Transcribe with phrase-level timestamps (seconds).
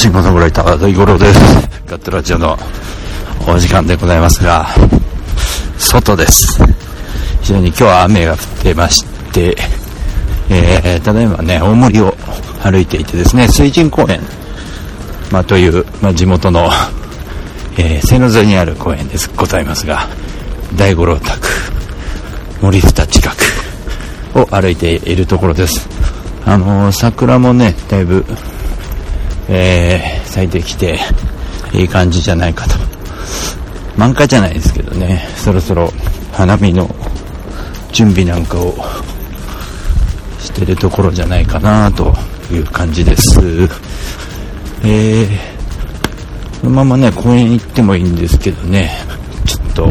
[0.00, 1.40] は、シンガーソングライター大五郎です。
[1.86, 2.56] ガットラジオの
[3.46, 4.66] お時間でございますが、
[5.76, 6.62] 外です。
[7.42, 9.54] 非常に今日は雨が降ってまして、
[10.48, 12.14] えー、ただいまね、大森を
[12.62, 14.20] 歩いていてですね、水神公園、
[15.30, 16.70] まあ、という、まあ、地元の、
[17.76, 20.06] えー、線路沿いにある公園です、ございますが、
[20.76, 21.46] 大五郎宅、
[22.62, 23.30] 森下近
[24.34, 25.86] くを歩いているところです。
[26.46, 28.24] あのー桜もね、だいぶ、
[29.52, 30.98] えー、咲いてきて、
[31.72, 32.76] いい感じじゃないかと。
[33.96, 35.92] 満開じゃないですけどね、そろそろ
[36.32, 36.88] 花見の
[37.92, 38.74] 準備なんかを
[40.38, 42.14] してるところじゃないかなと
[42.50, 43.40] いう感じです。
[44.84, 45.28] えー、
[46.60, 48.90] このままね、公園行ってもいいんですけどね、
[49.44, 49.90] ちょっと、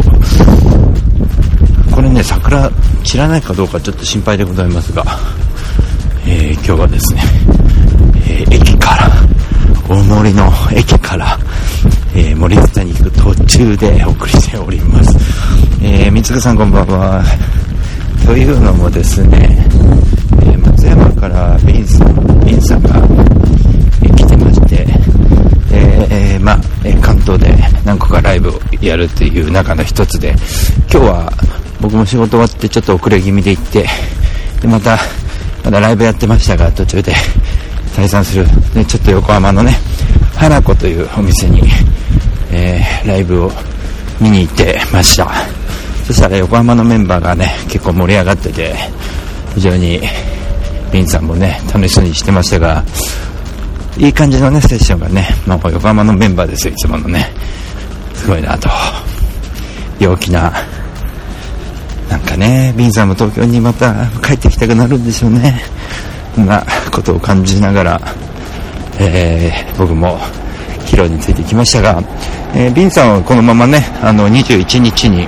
[1.94, 2.72] これね、桜
[3.04, 5.04] 散らないかどうかちょっと心配でございますが、
[6.26, 7.22] えー今日はですね、
[8.28, 9.29] えー駅から、
[9.90, 11.36] 大森の駅から、
[12.14, 15.18] えー森下に行く途中でお送りしております。
[15.82, 17.24] えー、三つさんこんばんは。
[18.24, 19.68] というのもですね、
[20.44, 22.90] えー松山からビンさん、ビンさんが、
[24.04, 24.86] えー来てまして、
[25.72, 27.52] えーまあ、え関東で
[27.84, 30.36] 何個かライブをやるっていう中の一つで、
[30.92, 31.34] 今日は
[31.82, 33.88] 僕も仕事終わってちょっと遅れ気味で行って、
[34.62, 35.00] で、また、
[35.66, 37.12] まだライブやってましたが、途中で
[38.00, 38.46] 退散する。
[38.74, 39.74] で、ちょっと横浜のね、
[40.36, 41.62] 花子というお店に、
[42.52, 43.52] えーライブを
[44.22, 45.30] 見に行ってました。
[46.06, 48.74] そしたら横浜のメンバーがね、結構盛り上がってて、
[49.54, 50.02] 非常に、
[50.94, 52.84] ビンさんもね、楽しそうにしてましたが、
[53.98, 57.30] いい感じのね、セッションがね、まあ、横浜のメンバーですよ、いつものね。
[58.16, 58.70] すごいなと。
[60.00, 60.54] 陽気な、
[62.10, 65.62] なんかね、ビンさんも東京にまた帰ってきたくなるんでしょうね。
[66.46, 68.02] なことを感じながら、
[69.00, 70.18] えー僕も
[70.86, 72.02] 披露についてきましたが、
[72.54, 75.28] えービンさんはこのままね、あの、21日に、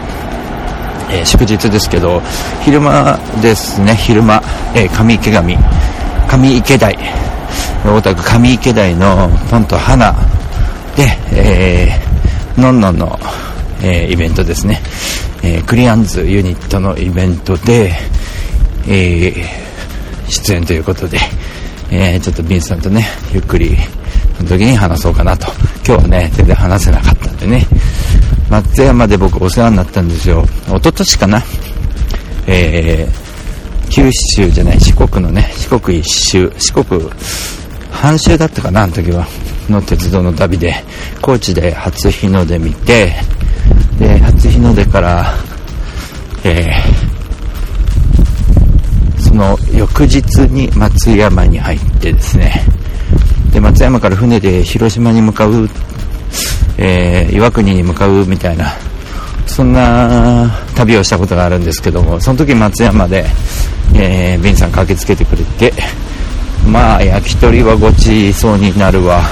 [1.09, 2.21] えー祝日ですけど、
[2.63, 4.41] 昼間ですね、昼間、
[4.75, 5.57] えー上池上、
[6.27, 6.97] 上池台、
[7.85, 10.13] 大田区上池台のポンと花
[10.95, 13.19] で、えー、のんのんの、
[13.81, 14.81] えーイベントですね、
[15.43, 17.93] えークリアンズユニットのイベントで、
[18.87, 19.70] えー
[20.31, 21.19] 出演ということで、
[21.91, 23.77] えーちょっとビンさんとね、ゆっくり、
[24.37, 25.47] その時に話そうかなと。
[25.85, 27.67] 今日はね、全然話せなかったんでね、
[28.49, 30.45] 松山で僕お世話になったんですよ。
[30.67, 31.43] 一昨年かな。
[32.47, 37.01] えー、九州じゃない、四国のね、四国一周、四国
[37.91, 39.27] 半周だったかな、あの時は。
[39.69, 40.73] の鉄道の旅で、
[41.21, 43.13] 高知で初日の出見て、
[43.99, 45.33] で、初日の出から、
[46.43, 47.00] えー、
[49.41, 52.63] の翌日に松山に入ってですね、
[53.51, 55.67] で、松山から船で広島に向かう、
[56.77, 58.71] えー、岩国に向かうみたいな、
[59.47, 63.25] そんな旅をしたことがあるんですけども、その時松山で、
[63.95, 65.73] えー、ビンさん駆けつけてくれて、
[66.67, 69.23] まあ、焼き鳥はごちそうになるわ。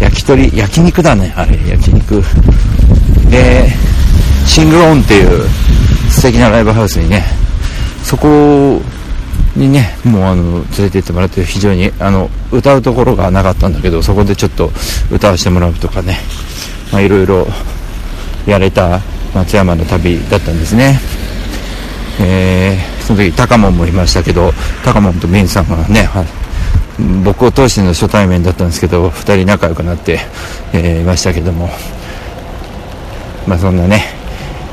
[0.00, 2.20] 焼き鳥、焼肉だね、あれ、焼肉。
[3.30, 3.68] で、
[4.44, 5.48] シングローンっていう
[6.10, 7.24] 素敵なライブハウスにね、
[8.02, 8.82] そこ
[9.56, 14.70] にね、もうあの、連れて行ってもらって非常に、あの、歌うところがなかったんだけど、そこでちょっと
[15.10, 16.18] 歌わせてもらうとかね、
[16.92, 17.46] まあいろいろ
[18.46, 19.00] やれた
[19.34, 20.98] 松山の旅だったんですね。
[22.20, 24.52] えー、その時、高門もいましたけど、
[24.84, 26.24] 高門とビンさんがね、は
[27.24, 30.20] 僕を通しての初対面だったんですけど、二人仲良くなって、
[30.72, 31.68] えーいましたけども、
[33.46, 34.04] まあそんなね、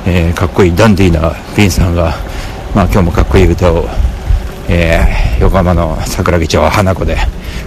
[0.06, 2.14] えーかっこいいダンディーなビンさんが、
[2.76, 3.88] まあ今日もかっこいい歌を、
[4.74, 7.18] えー横浜の桜木町花子で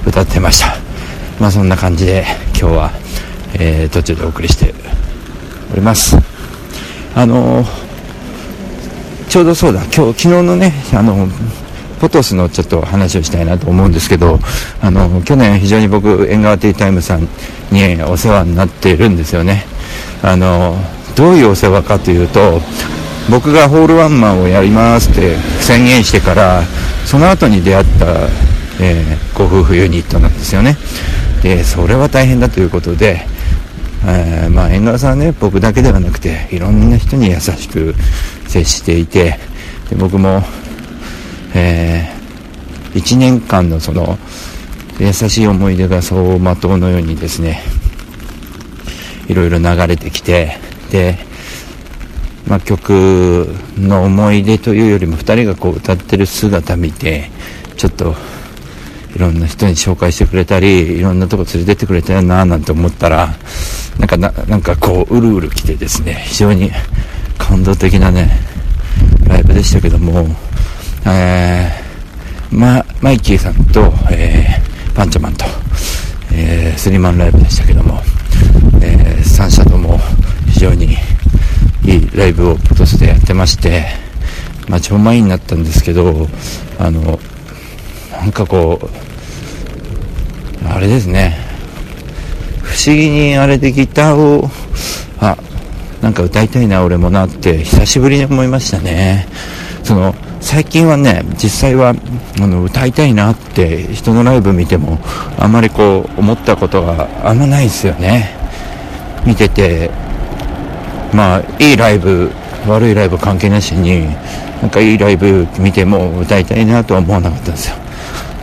[0.06, 0.76] 歌ってました。
[1.38, 2.24] まあそんな感じで
[2.58, 2.90] 今日は、
[3.54, 4.72] えー途中でお送りして
[5.72, 6.16] おります。
[7.14, 7.84] あのー
[9.28, 11.26] ちょうどそうだ、今日、昨日のね、あの、
[12.00, 14.38] ポトスのちょっと話をしたいなと思うんですけど、
[14.80, 17.26] あの、去年非常に僕、縁側ティータイムさん
[17.72, 19.64] にお世話になっているんですよね。
[20.22, 20.76] あの、
[21.16, 22.60] どういうお世話かというと、
[23.28, 26.62] 僕がホールワンマンをやりますって宣言してから、
[27.04, 28.06] その後に出会った、
[28.80, 30.76] えーご夫婦ユニットなんですよね。
[31.42, 33.26] で、それは大変だということで、
[34.06, 37.94] えーまあ、縁側さんはね、僕だけではなくて、いろんな人に優しく
[38.46, 39.38] 接していて、
[39.90, 40.42] で僕も、
[41.54, 42.14] えー
[42.94, 44.16] 1年間のその
[45.00, 47.60] 優しい思い出が走馬灯のようにですね
[49.26, 50.56] いろいろ流れてきて
[50.90, 51.18] で、
[52.48, 53.48] まあ、曲
[53.78, 57.30] の思い出というよりも2人がこう歌ってる姿見て
[57.76, 58.14] ちょっと
[59.14, 63.34] いろんな人に紹介してくれたりいろんなとこ連れてってくれたよななんて思ったら
[63.98, 66.70] なんかなんかこううるうる来てですね非常に
[67.38, 68.30] 感動的なね
[69.26, 70.26] ライブでしたけども、
[71.06, 71.84] えー
[72.54, 75.44] ま、マイキーさんと、えー、パンチャマンと、
[76.32, 78.00] えー、スリーマンライブでしたけども、
[78.82, 79.98] えー、3社とも
[80.46, 80.96] 非常に
[81.84, 83.86] いいライブを今年でやってまして、
[84.68, 86.28] まあ、超満員になったんですけど
[86.78, 87.18] あの
[88.10, 89.04] なんかこう
[90.66, 91.36] あれですね。
[92.62, 94.48] 不思議にあれでギターを
[95.20, 95.36] あ
[96.00, 99.28] なんか歌いたいな俺もなって久しぶりに思いましたね。
[99.82, 101.94] その最近はね実際は
[102.40, 104.98] あの歌いたいなって人のライブ見ても
[105.38, 108.36] あんまりこう思ったことがあんまないですよね。
[109.26, 109.90] 見てて
[111.14, 112.32] まあいいライブ
[112.66, 114.06] 悪いライブ関係なしに
[114.60, 117.76] なんかいいライブ見ても歌いたいなとは思わなかったんですよ。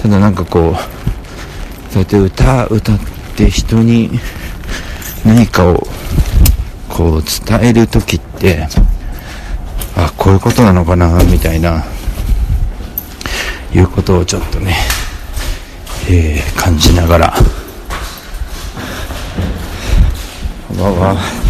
[0.01, 3.00] ただなんかこうそうやって歌歌っ
[3.35, 4.09] て人に
[5.25, 5.85] 何かを
[6.88, 8.68] こう伝える時って
[9.97, 11.83] あこういうことなのかなみたいな
[13.73, 14.75] いうことをちょっとね、
[16.09, 17.33] えー、感じながら。
[20.69, 21.41] こんばんは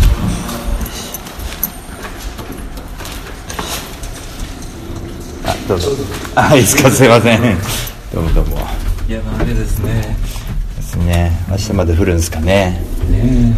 [5.71, 5.87] どうぞ。
[6.35, 7.41] あいいですかすいません。
[8.13, 8.57] どうもどうも。
[9.07, 10.17] いやあれですね。
[10.75, 11.31] ですね。
[11.49, 12.81] 明日まで降るんですかね。
[13.09, 13.55] ね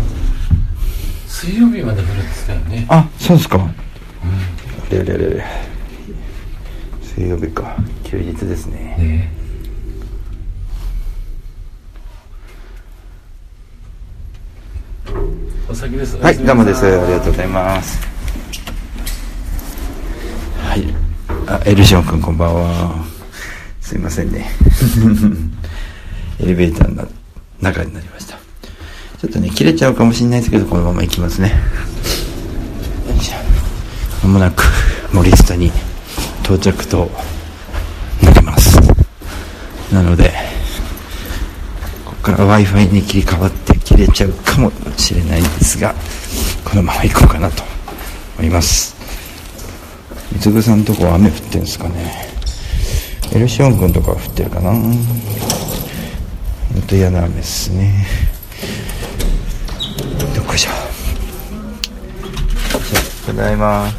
[1.27, 2.86] 水曜日まで降るんですからね。
[2.88, 5.45] あそうですか、うん、れれれれ
[7.01, 7.77] 水曜日か。
[8.04, 8.95] 休日ですね。
[9.00, 9.31] ね
[15.68, 16.15] お先です。
[16.18, 16.38] はい。
[16.38, 16.86] どうもです。
[16.86, 18.00] ありがとうございます
[20.60, 21.04] はい
[21.48, 22.95] あエルシオン君こんばんは。
[23.81, 24.50] すいませんね。
[26.40, 27.07] エレベーターの
[27.62, 28.38] 中になりました。
[29.19, 31.54] ちょっとね切れちゃうかもしれないですけどこのまま行きますね。
[34.24, 34.63] まもなく
[35.12, 35.69] 森下に
[36.44, 37.12] 到着と
[38.22, 38.80] なります。
[39.92, 40.31] なので
[42.06, 45.94] ここから w i f i に切り替わって切れちゃうかもしれないんですが
[46.63, 47.63] このまま行こうかなと
[48.38, 48.93] 思います。
[50.34, 52.28] 三つぐさんのとこは雨降ってんですかね。
[53.34, 54.72] エルシオン君とかは降ってるかな。
[54.72, 54.94] ほん
[56.88, 58.06] と嫌な雨ですね。
[60.36, 60.72] どこじゃ
[63.26, 63.90] ただいま。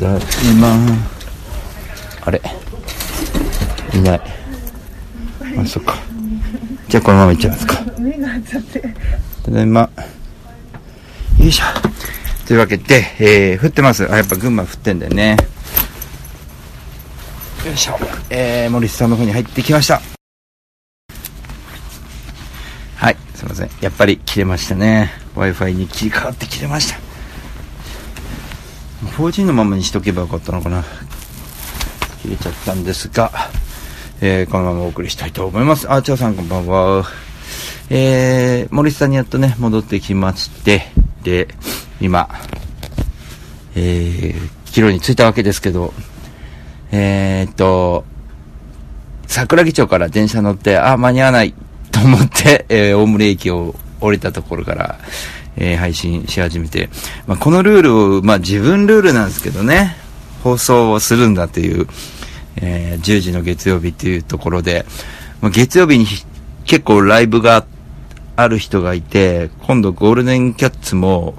[0.00, 0.20] だい
[0.60, 0.76] ま。
[2.22, 2.42] あれ？
[3.94, 4.20] いない。
[5.58, 5.96] あそっか。
[6.88, 7.76] じゃあこのまま行っちゃいますか。
[9.44, 9.90] ただいま
[11.38, 11.64] よいしょ。
[12.46, 14.10] というわけで、えー、降ってます。
[14.10, 15.36] あやっぱ群馬降ってんだよね。
[17.64, 17.98] よいしょ。
[18.30, 20.00] えー、森さんの方に入ってきました。
[22.96, 23.70] はいすいません。
[23.80, 25.10] やっぱり切れましたね。
[25.34, 26.98] W i f i に切り替わって切れました。
[29.16, 30.84] 4G のままにしとけばよかったのかな。
[32.22, 33.30] 切れちゃったんですが、
[34.20, 35.92] えー、このままお送りしたいと思います。
[35.92, 37.04] あちょうさんこんばんは。
[37.90, 41.07] えー、森さんにやっとね戻ってきまして。
[41.28, 41.48] で
[42.00, 42.28] 今
[43.74, 45.92] えー、帰路に着いたわけですけど
[46.90, 48.04] えー、っと
[49.26, 51.54] 桜木町から電車乗ってあ間に合わない
[51.92, 54.98] と思って、えー、大森駅を降りたところから
[55.60, 56.88] えー、配信し始めて、
[57.26, 59.96] まあ、このルールを、まあ、自分ルールなんですけどね、
[60.44, 61.88] 放送をするんだという、
[62.62, 64.86] えー、10時の月曜日っていうところで、
[65.40, 66.06] まあ、月曜日に
[66.64, 67.77] 結構ライブがあって
[68.38, 71.34] ある人がいて、今度ゴールデンキャッツも、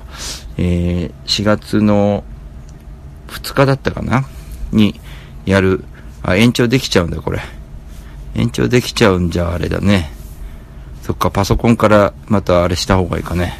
[0.57, 2.25] えー、4月の
[3.29, 4.25] 2日だったかな？
[4.73, 4.99] に
[5.45, 5.85] やる。
[6.23, 7.39] あ、延長できちゃうんだ、これ。
[8.35, 10.11] 延長できちゃうんじゃあれだね。
[11.01, 13.57] そっか、パソコンからまたあれした方がいいかね。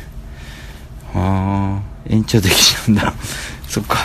[1.15, 3.13] ああ、延長できちゃうんだ。
[3.69, 3.99] そっか。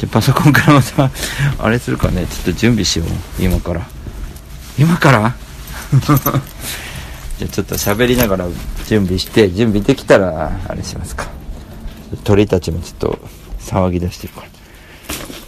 [0.00, 1.10] じゃ、パソコンからまた、
[1.62, 2.26] あれするかね。
[2.26, 3.08] ちょっと準備しよう。
[3.40, 3.86] 今から。
[4.76, 5.32] 今から？
[7.38, 8.48] じゃあ、ちょっと喋りながら
[8.86, 11.28] 準備して、準備できたら、あれしますか。
[12.24, 13.18] 鳥たちもちょっと
[13.60, 14.46] 騒ぎ出してるから。
[14.46, 14.50] い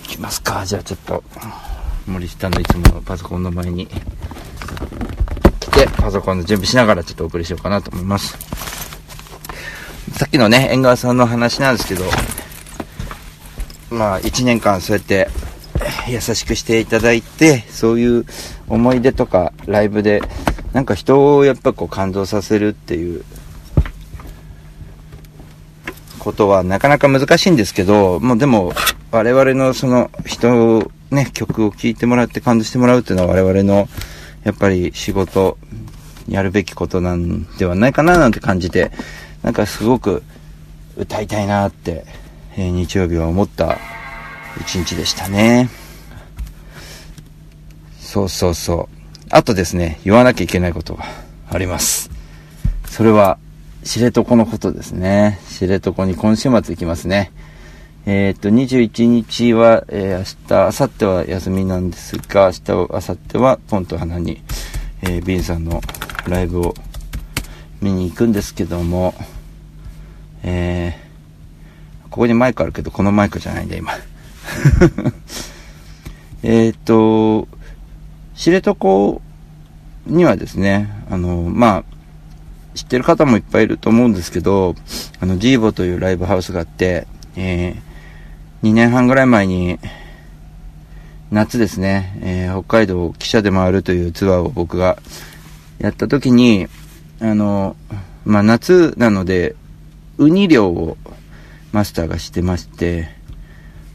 [0.06, 0.64] きますか。
[0.64, 1.24] じゃあちょっと、
[2.06, 3.88] 森下のいつものパソコンの前に
[5.58, 8.38] 来て、パソコンの準備しながらちょっとお送りしようかなと思います。
[10.12, 12.04] さっきのね、縁側さんの話なんですけど、
[13.90, 15.28] まあ、1年間そうやって、
[16.08, 18.26] 優しくしていただいて、そういう
[18.68, 20.22] 思い出とかライブで、
[20.72, 23.24] なんか人をやっぱこう感動させるっていう
[26.18, 28.72] ことはなかなか難しいんですけど、もうでも
[29.10, 33.88] 我々のその人をね、曲を聴いてもらって感動してもらうっていうのは我々の
[34.44, 35.58] やっぱり仕事、
[36.28, 38.92] やるべきことなんではないかななんて感じて、
[39.42, 40.22] なんかすごく
[40.96, 42.04] 歌いたいなって、
[42.56, 43.78] えー日曜日は思った
[44.60, 45.68] 一日でしたね。
[47.98, 48.99] そうそうそう。
[49.32, 51.04] あとですね、言わなきゃいけないことが
[51.48, 52.10] あります。
[52.86, 53.38] それは、
[53.84, 55.38] 知床のことですね。
[55.48, 57.30] 知床に今週末行きますね。
[58.06, 60.24] えーっと、21日は、えー明
[60.70, 64.42] 日、明後日は休みなんですが、明日、明後日は、ポンと花に、
[65.02, 65.80] えービンさんの
[66.26, 66.74] ライブを
[67.80, 69.14] 見に行くんですけども、
[70.42, 71.10] えー
[72.10, 73.92] ここにマイクあるけど、このマイクじゃないんだ、今。
[76.42, 77.46] えっと、
[78.40, 79.20] 知床
[80.06, 81.84] にはですね、あの、まあ、
[82.74, 84.74] 知ってる方もいっぱいいると思うんですけど、
[85.20, 87.06] あの、ジーボというライブハウスがあって、
[87.36, 89.78] えー、2年半ぐらい前に、
[91.30, 94.96] 夏ですね、えー北海道を汽車で回るというツアーを僕が
[95.78, 96.66] やった時に、
[97.20, 97.76] あの、
[98.24, 99.54] まあ、夏なので、
[100.16, 100.96] ウニ漁を
[101.72, 103.10] マスターがしてまして、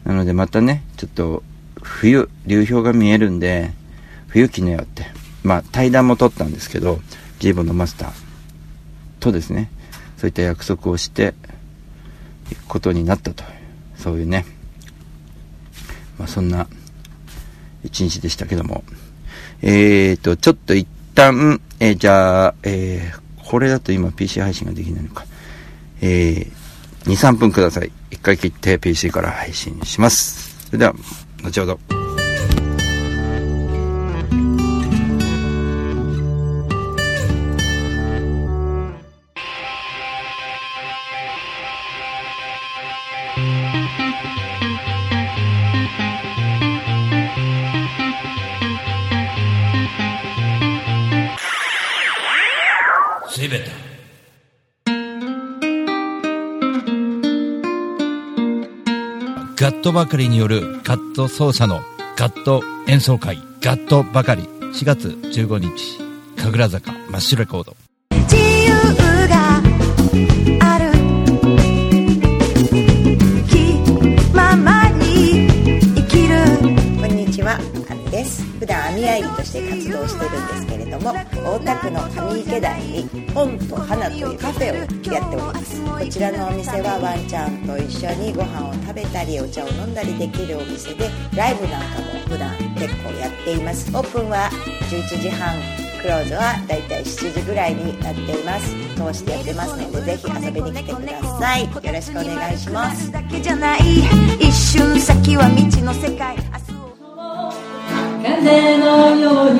[0.03, 1.41] なのでまたね、ちょっと、
[1.81, 3.73] 冬、流氷が見えるんで、
[4.35, 5.05] 冬来ねよって。
[5.43, 6.99] まあ、対談も取ったんですけど、
[7.39, 8.11] ジーボのマスター
[9.21, 9.71] とですね、
[10.17, 11.33] そういった約束をして、
[12.49, 13.45] 行くことになったと。
[13.95, 14.45] そういうね、
[16.19, 16.67] まあ、そんな、
[17.85, 18.83] 一日でしたけども。
[19.61, 25.23] えーと、ちょっと一旦、えーじゃあ、えーこれだと今 PC 配信ができないのか。
[26.01, 26.51] えー、
[27.03, 27.91] 2、3分ください。
[28.09, 30.65] 一回切って PC から配信します。
[30.65, 30.95] それでは、
[31.43, 31.94] 後ほど。
[59.95, 61.81] ばかりによるガット奏者の
[62.17, 64.43] ガット演奏会ガットばかり。
[64.75, 65.99] 4月15日
[66.35, 67.84] 神楽坂真っ白レコード
[81.13, 85.81] ですけれども、大田区の上池台に本と花というカフェをやっております。
[85.81, 93.89] こちらのお店はワンちゃんと一緒にご飯を食べたりお茶を飲んだりできるお店で、ライブなんかも普段結構やっています。
[93.95, 94.49] オープンは
[94.89, 95.85] 11時半。
[96.05, 103.11] クローズはだいたい7時ぐらいになっています通してやってますのでぜひ遊びに来てくださいよろしくお願いします
[104.39, 106.37] 一瞬先は未知の世界
[108.45, 109.59] 風のように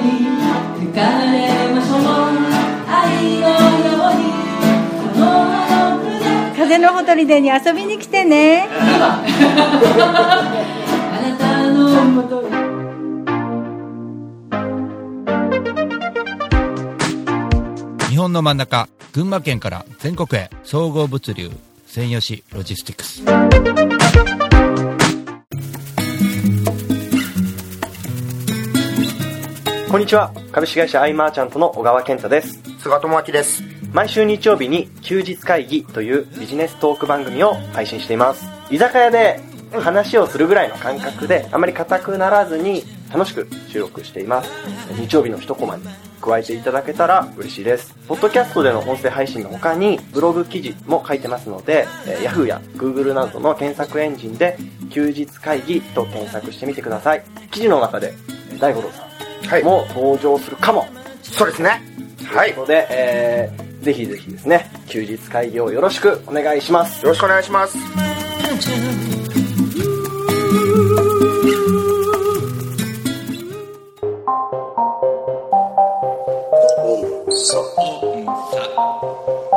[0.80, 2.02] 吹かれましょう。
[2.88, 4.22] 愛のように
[5.02, 5.66] この葉
[5.96, 8.68] の筆風のほとりでに遊びに来てね。
[8.70, 9.24] あ
[11.20, 12.50] なたのもとに
[18.10, 21.50] 日本の真ん中群馬県から全国へ総合物流
[21.88, 23.24] 専用紙ロジスティクス
[29.90, 30.34] こんにちは。
[30.52, 32.60] 株式会社アイマーチャントの小川健太です。
[32.80, 33.64] 菅智明です。
[33.94, 38.46] 毎週日曜日に休日会議というビジネストーク番組を配信しています。
[38.70, 39.40] 居酒屋で
[39.72, 44.50] 話をするぐらいの感覚であまり硬くならずに楽しく収録しています。
[45.00, 45.84] 日曜日の一コマに
[46.20, 47.96] 加えていただけたら嬉しいです。
[48.08, 54.58] ポッドキャストでの音声配信の他にブログ記事も書いてますので、えー Yahoo や Google などの検索エンジンで
[54.90, 57.24] 休日会議と検索してみてください。
[57.52, 58.14] 記事の中で
[58.52, 59.05] えー大五郎さんはい。
[59.64, 60.90] も登場するかも、はい、
[61.22, 61.82] そうですね。
[62.26, 62.54] はい。
[62.54, 67.04] ということで、えー、ぜひぜひですね休日会議をよろしくお願いします。
[67.04, 67.78] よろしくお願いします。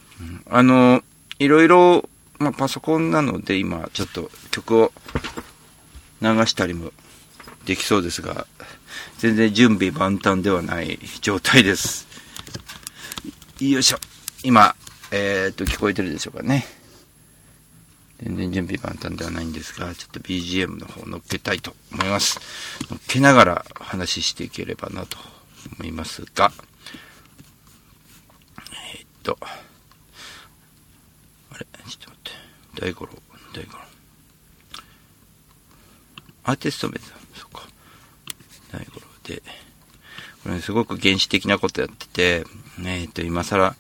[0.51, 1.03] あの、
[1.39, 4.93] いろいろ、まあ、パソコンなので今、ちょっと曲を
[6.21, 6.91] 流したりも
[7.65, 8.47] できそうですが、
[9.19, 12.07] 全然準備万端ではない状態です。
[13.61, 13.99] よいしょ。
[14.45, 14.77] 今、
[15.11, 16.67] えー、っと、聞こえてるでしょうかね。
[18.23, 22.41] 全然準備万端ではないんですが、ちょっと BGM の方乗っけたいと思います。
[22.91, 25.17] 乗っけながら話していければなと
[25.79, 26.53] 思いますが、
[28.95, 29.47] えーっと、あ
[31.59, 31.67] れ？
[31.89, 32.33] ちょっと待っ
[32.75, 32.81] て。
[32.81, 33.13] 大五郎、
[33.55, 33.79] 大五郎。
[36.45, 37.05] アーティスト名だ。
[37.35, 37.69] そっか。
[38.73, 39.06] 大五郎。
[40.43, 42.47] これすごく原始的なことやってて、
[42.81, 43.75] えーっと、今更、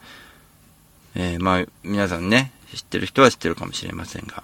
[1.14, 4.42] えー、まあ、皆さんね、知ってる人は知ってるかもしれませんが。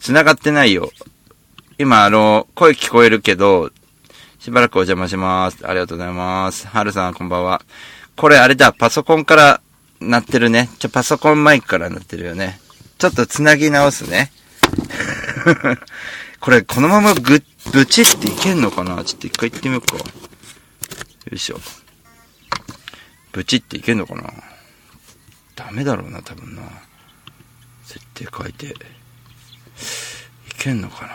[0.00, 0.90] 繋がってないよ。
[1.78, 3.70] 今、あの、声聞こえるけど、
[4.38, 5.66] しばらくお邪魔します。
[5.66, 6.66] ありがとうございます。
[6.66, 7.62] はるさん、こんばんは。
[8.16, 9.60] これあれだ、パソコンから
[10.10, 10.68] 鳴ってるね。
[10.78, 12.60] ちょ、パソコンマイクから鳴ってるよね。
[12.98, 14.30] ちょっと繋ぎ直すね。
[16.40, 19.04] これ、このままぐ、ぶちっていけんのかな？
[19.04, 19.96] ちょっと一回行ってみようか。
[19.96, 20.04] よ
[21.32, 21.60] いしょ。
[23.32, 24.32] ぶちっていけんのかな？
[25.54, 26.62] ダメだろうな、多分な。
[27.84, 28.66] 設定変えて。
[28.66, 28.74] い
[30.58, 31.12] けんのかな？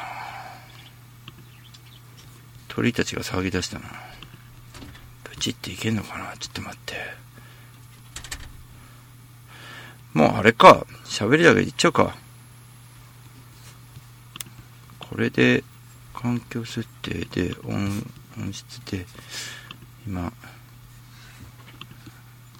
[2.69, 3.85] 鳥たちが騒ぎ出したな。
[5.23, 6.37] ブチっていけんのかな？
[6.37, 6.95] ちょっと待って。
[10.17, 10.87] もうあれか。
[11.05, 12.15] 喋りだけで言っちゃうか。
[14.97, 15.63] これで、
[16.15, 18.03] 環境設定で、音、
[18.39, 19.05] 音質で、
[20.07, 20.33] 今、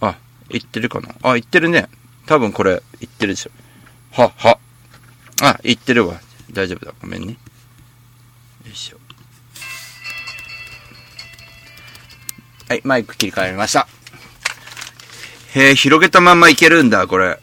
[0.02, 0.15] あ、
[0.50, 1.15] 言ってるかな？
[1.24, 1.89] あ、言ってるね。
[2.28, 3.52] 多分これ、言ってるでしょ。
[4.12, 4.60] は、は。
[5.41, 6.22] あ、言ってるわ。
[6.52, 6.93] 大丈夫だ。
[7.02, 7.32] ごめんね。
[7.34, 7.39] よ
[8.72, 9.00] いしょ。
[12.70, 13.88] はい、マイク切り替えました。
[15.56, 17.39] へえ、広げたまんまいけるんだ、これ。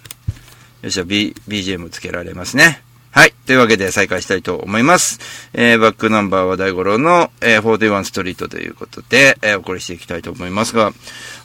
[0.85, 2.83] よっしゃ、B、BGM つけられますね。
[3.11, 3.33] はい。
[3.47, 5.19] というわけで再開したいと思います。
[5.55, 10.93] えー、バックナンバーは大五郎の、えー、41ストリートということで、えー、お送りしていきたいと思いますが、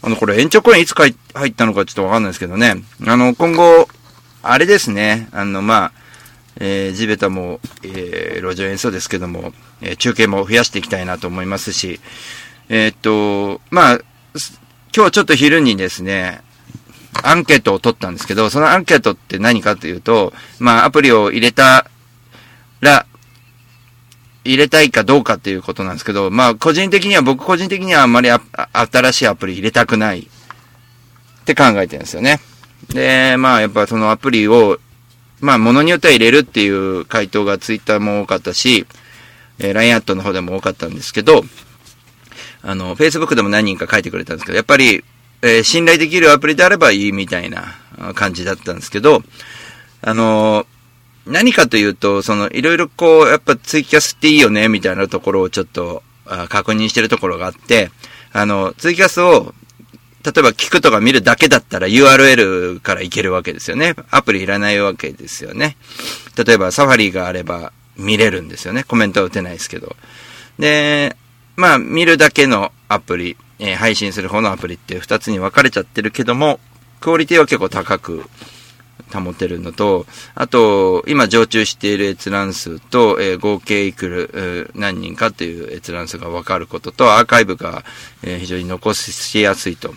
[0.02, 2.84] あの、これ延長コインいつか入ったのかちょっとわかんないですけどね。
[3.08, 3.88] あの、今後、
[4.44, 5.30] あれですね。
[5.32, 5.92] あの、まあ、
[6.58, 12.02] えー、地べたも、えー、路上演奏ですけども、えー、中継も増やしていきたいなと思いますし、
[12.68, 14.00] えーっと、まあ、
[14.94, 16.42] 今日ちょっと昼にですね、
[17.24, 21.90] アンケートを取ったんですけど、そのアンケートって何かというと、まあ、アプリを入れた
[22.82, 23.06] ら、
[24.46, 32.40] 入れたいかどうかっていうことなんですけど、まあ、個人的には、僕個人的にはあんまり新しいアプリ入れたくないって考えてるんですよね。
[32.90, 34.80] で、まあ、やっぱそのアプリを、
[35.42, 38.86] まあ、ものによっては入れるっていう回答がツイッターも多かったし、
[39.60, 41.44] えー、LINE アットの方でも多かったんですけど、
[42.62, 45.04] あの、Facebook でも何人か書いてくれたんですけど、やっぱり、
[45.42, 47.76] えー信頼できるアプリであればいいみたいな
[48.16, 49.24] 感じだったんですけど、
[50.02, 50.66] あの
[51.30, 56.04] 何かというと、その、いろいろこう、やっぱツイキャスっていいよね、みたいなところをちょっと、
[56.50, 57.92] 確認してるところがあって、
[58.34, 59.54] あの、ツイキャスを、
[60.24, 63.96] 例えば聞くとか見るだけだったら URL からいけるわけですよね。
[64.12, 65.78] アプリいらないわけですよね。
[66.36, 68.84] 例えばサファリがあれば見れるんですよね。
[68.84, 69.96] コメントは打てないですけど。
[70.60, 71.16] で、
[71.56, 76.60] まあ見るだけのアプリ、えー配信する方のアプリって二つに分かれちゃってるけども、
[77.00, 78.24] クオリティは結構高く
[79.14, 87.84] 保てるのと、あと、今常駐している閲覧数と、えー合計いくる、えー何人かっていう閲覧数が分かることと、アーカイブが、
[88.24, 89.94] えー非常に残しやすいと。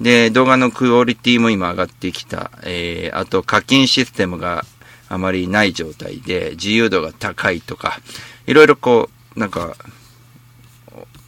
[0.00, 2.50] で、動画のクオリティも今上がってきた。
[2.64, 4.64] えあと課金システムが
[5.10, 8.00] あまりない状態で、自由度が高いとか、
[8.46, 9.76] いろいろこう、なんか、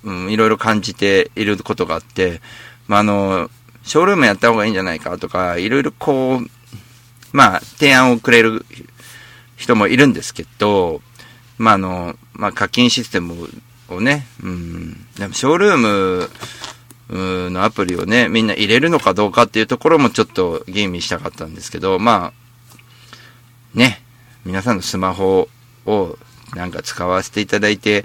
[0.04, 2.40] うん、いろいろ感じていることがあって、
[2.88, 3.50] まあ、あの、
[3.82, 6.48] ショールームやった方がいいんじゃないかとか、いろいろこう、
[7.32, 8.64] まあ、提案をくれる
[9.56, 11.00] 人もいるんですけど、
[11.58, 13.48] まあ、あの、まあ、課金システム
[13.88, 15.06] をね、うん。
[15.18, 16.30] でもショールーム
[17.50, 24.02] のアプリをね、みんな入れるのかどうかっていうところもちょっと吟味したかったんですけど、まあ、ね、
[24.44, 25.48] 皆さんのスマホ
[25.86, 26.18] を
[26.54, 28.04] なんか使わせていただいて、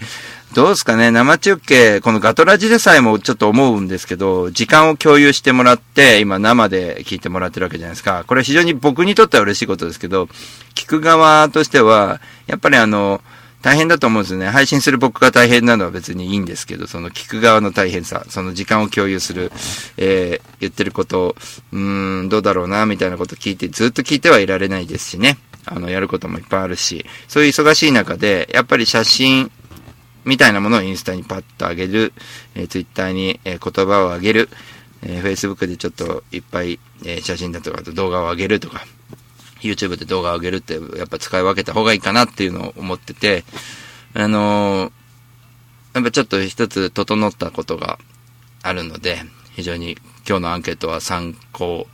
[0.53, 8.23] どうですかね、生中継、このガトラジでさえもちょっと思うんですけど、時間を共有してもらって、今生で聞いてもらってるわけじゃないですか。
[8.25, 10.29] これ非常に僕にとっては嬉しいことですけど、
[10.73, 13.21] 聞く側としては、やっぱりあの、
[13.61, 14.47] 大変だと思うんですよね。
[14.47, 19.51] 配信する僕が大変なのは別にいいんですけど、その聞く側の大変さ、その時間を共有する、
[19.97, 21.35] えー、言ってること、
[21.73, 25.37] うーん、どうだろうな、みたいなこと聞いて、ずっと聞いてはいられないですしね。
[25.65, 29.51] あの、やることもいっぱいあるし、そういう忙しい中で、やっぱり写真、
[30.27, 32.13] みたいなものをインスタにパッと上げる、
[32.53, 34.49] えー、ツイッターに、えー言葉を上げる、
[35.01, 38.85] えー、Facebook でちょっといっぱい、えー写真だとかと動画を上げるとか、
[39.61, 43.45] YouTube で動画を上げるってやっぱ使い分けた方がいいかなっていうのを思ってて、
[44.13, 44.91] あの
[45.93, 47.97] やっぱちょっと一つ整ったことが
[48.63, 49.19] あるので、
[49.55, 51.87] 非常に今日のアンケートは参考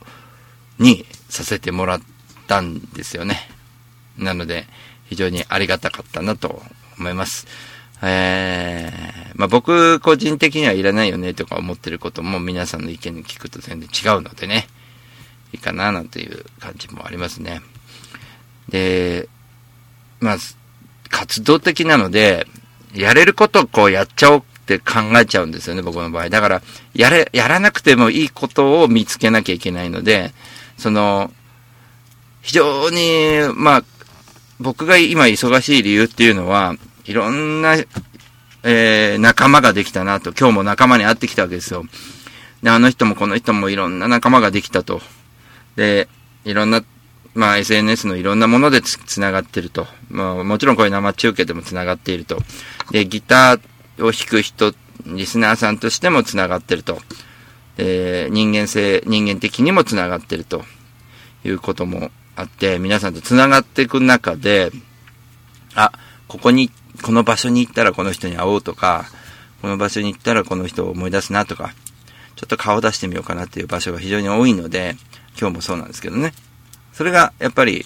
[0.78, 2.00] にさせてもらっ
[2.48, 3.48] たんですよね。
[4.18, 4.66] なので、
[5.06, 6.62] 非常にありがたかったなと
[6.98, 7.46] 思います。
[8.06, 14.66] えー、まあ僕個人的にはいらないよねとか思ってることも皆さんの意見に聞くと全然違うのでね、
[15.52, 17.62] いいかななんていう感じもありますね。
[18.68, 19.28] で、
[20.20, 20.36] まあ、
[21.10, 22.46] 活動的なので、
[22.94, 26.30] やれることをこうやっちゃおうって考えちゃうんですよね、僕の場合。
[26.30, 26.62] だから、
[26.94, 30.32] やれ、やらなくてもいいことを見つけなきゃいけないので、
[30.78, 31.32] その、
[32.42, 33.84] 非常に、まあ、
[34.60, 37.76] 僕が今忙しい理由っていうのは、いろんな、
[38.62, 41.84] えー、仲間ができたなと、今日も仲間に会ってきたわけですよ。
[42.62, 45.00] で、あの人もこの人もいろんな仲間ができたと。
[45.76, 46.08] で、
[46.44, 46.82] いろんな、
[47.34, 49.86] まあ SNS のいろんなものでつつながってると。
[50.08, 52.38] まあもちろんこういう生中継でもつながっていると。
[52.90, 54.74] で、ギターを弾く人、
[55.06, 57.00] リスナーさんとしてもつながってると。
[57.76, 60.64] で、人間性、人間的にもつながってると
[61.44, 64.70] いうこともあって、皆さんとつながっていく中で、
[65.74, 65.92] あ、
[66.28, 66.70] ここに、
[67.04, 69.04] この場所に行ったらこの人に会おうとか、
[69.60, 71.74] この場所に行ったらこの人を思い出すなとか、
[72.34, 74.96] ちょっと顔出してみようかなっていう場所が非常に多いので、
[75.38, 76.32] 今日もそうなんですけどね。
[76.94, 77.84] それがやっぱり、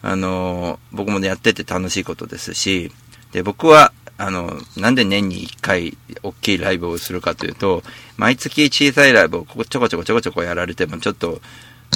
[0.00, 2.90] あの僕もねやってて楽しいことですし、
[3.32, 7.82] で、僕は、あの、なんで年に1回大きいライブをするかというと、
[8.16, 11.42] 毎月小さいライブをこちょこちょこちょこちょこやられてもちょっと、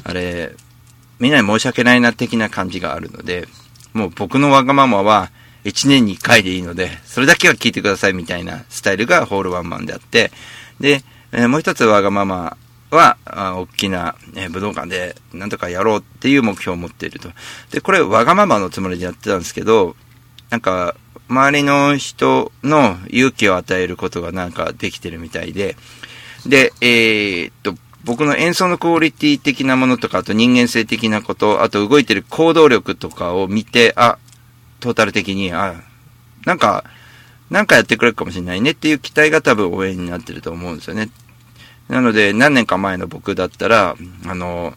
[0.04, 0.54] あれ、
[1.18, 3.48] みんなに申し訳ないな的な感じがあるので、
[3.94, 5.30] もう僕のわがままは
[5.64, 10.31] 1年に1回でいいので、それだけは聞いてくださいみたいなスタイルがホールワンマンであって、
[10.81, 12.57] で、えーもう一つわがまま
[12.90, 17.31] は、あ大きな、えー武道館でなんとかやろうっていう目標を持っていると。
[17.70, 19.96] で、これわがままのつもりでやってたんですけど、
[20.50, 20.94] なんか、
[21.29, 25.77] 周りの人の勇気を与えることがなんかできてるみたいで、
[26.46, 27.74] で、えーっと、
[28.05, 34.18] 僕の演奏のクオリティ的なものとか、あと人間性的なこと、あと動いてる行動力とかを見て、あ、
[34.85, 35.81] トータル的に、あ、
[36.44, 36.85] なんか、
[37.49, 41.09] なんかやってくれるかもしれないねっていう期待が多分応援になってると思うんですよね。
[41.88, 44.75] なので、何年か前の僕だったら、あの、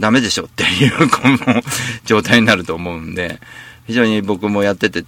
[0.00, 1.62] ダメでしょっていう、この
[2.06, 3.38] 状態になると思うんで、
[3.86, 5.04] 非常に僕もやってて、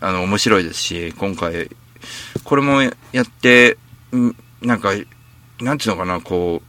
[0.00, 1.68] あの、面白いですし、今回、
[2.44, 2.92] これもや
[3.22, 3.78] って、
[4.60, 4.90] なんか、
[5.60, 6.62] なんていうのかな、こ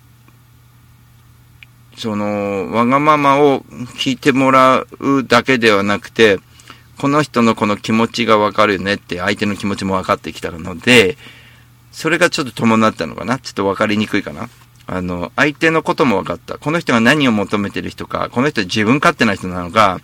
[1.95, 3.59] う、その、わがままを
[3.99, 6.39] 聞いてもらうだけではなくて、
[7.03, 11.17] この人のこの気持ちがわかるよねって、相手の気持ちも分かってきたので、
[11.91, 13.39] それがちょっと伴ったのかな？
[13.39, 14.47] ちょっと分かりにくいかな？
[14.87, 16.57] あの、相手のことも分かった。
[16.57, 19.99] この人が何を求めてる人か、この人自分勝手な人なのか、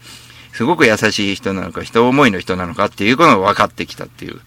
[0.51, 4.41] すごく優しい人なのか、人思いの人なのかっていうことが分かってきたっていう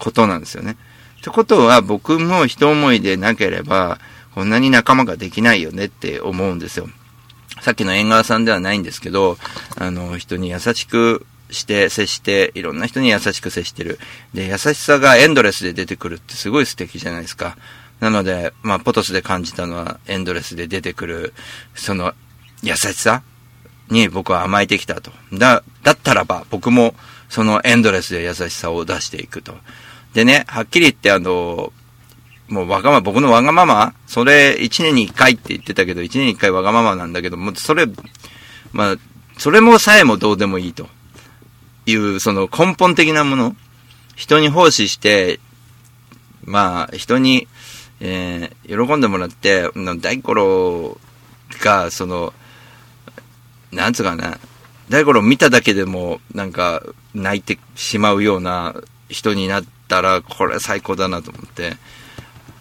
[0.00, 0.72] ことなんですよね。
[1.20, 4.00] ってことは僕も人思いでなければ、
[4.34, 6.88] こんなに仲間ができないよねって思うんですよ。
[7.60, 9.38] さっきの縁側さんではないんですけど、
[9.76, 11.24] あの、人に優しく
[11.54, 13.98] して、接して、いろんな人に優しく接してる。
[14.34, 17.56] で、優しさがエンドレスで出てくるってすごい素敵じゃないですか。
[18.00, 21.34] なので、まあ、ポトスで感じたのは、エンドレスで出てくる、
[21.74, 22.12] その、
[22.62, 23.22] 優しさ
[23.88, 25.12] に僕は甘えてきたと。
[25.32, 26.94] だ、だったらば、僕も、
[27.28, 29.56] そのエンドレスで優しさを出していくと。
[30.12, 31.72] でね、はっきり言って、あの、
[32.48, 37.86] もうわがまま、僕のわがままそれ、一年に一回って言ってたけど、一年に一回わがままなんだけど、もうそれ、
[38.72, 38.96] まあ、
[39.38, 40.88] それもさえもどうでもいいと。
[41.86, 43.56] いう、その根本的なもの。
[44.16, 45.40] 人に奉仕して、
[46.44, 47.48] まあ、人に、
[48.00, 50.98] えー喜んでもらって、な大五郎
[51.60, 52.32] が、その、
[53.72, 54.38] なんつうかな、
[54.88, 56.82] 大五郎見ただけでも、なんか、
[57.14, 58.74] 泣いてしまうような
[59.08, 61.76] 人になったら、これ最高だなと思って、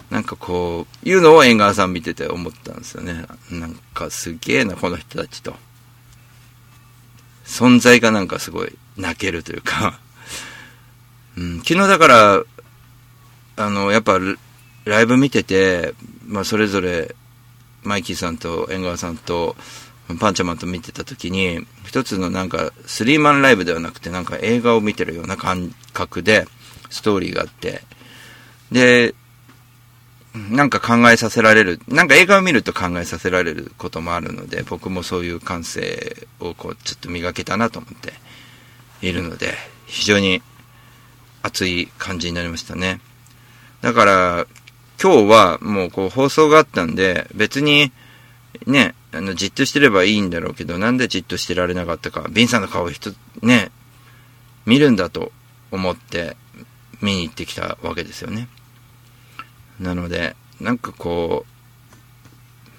[0.09, 3.25] なんかこう、いうのを縁側さん見てて思ったんですよね。
[3.49, 5.55] なんかすげえな、この人たちと。
[7.45, 9.99] 存在がなんかすごい泣けるというか、
[11.37, 12.43] うん、昨日だから、
[13.55, 14.19] あの、やっぱ
[14.85, 15.93] ライブ見てて、
[16.27, 17.15] まあそれぞれ、
[17.83, 19.55] マイキーさんと縁側さんと、
[20.19, 26.47] パンチャマンと見てた時に、一つのなんか、スリーマンライブではなくて、なんか映画を見てるような感覚で、
[26.89, 27.83] ストーリーがあって、
[28.71, 29.15] で、
[30.33, 38.13] なんか考えさせられる、なんか映画を見ると考えさせられることもあるので、僕もそういう感性をこう、ちょっと磨けたなと思って。
[39.07, 39.53] いるので、
[39.85, 40.41] 非常に
[41.41, 43.01] 熱い感じになりましたね。
[43.81, 44.47] だから、
[45.01, 47.91] 今日はもうこう放送があったんで、別に
[48.65, 53.71] ね、あの、じっとしてればいいんだろうけど、なんでじっとしてられなかったか、ビンさんの顔を人、ね、
[54.65, 55.33] 見るんだと
[55.71, 56.37] 思って
[57.01, 58.47] 見に行ってきたわけですよね。
[59.79, 61.45] なので、なんかこ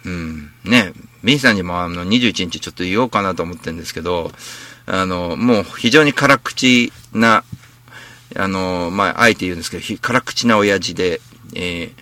[0.04, 4.32] う、うん、ね、ビンさんにもあの21日ちょっと言おうかなと思ってるんですけど、
[4.86, 7.44] あの、もう非常に辛口な、
[8.36, 11.20] あの、まあ、あえて言うんですけど、辛口な親父で、
[11.54, 11.92] え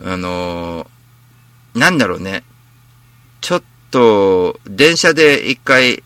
[0.00, 0.86] ー、あの、
[1.74, 2.44] なんだろうね、
[3.40, 6.02] ちょっと、電車で一回、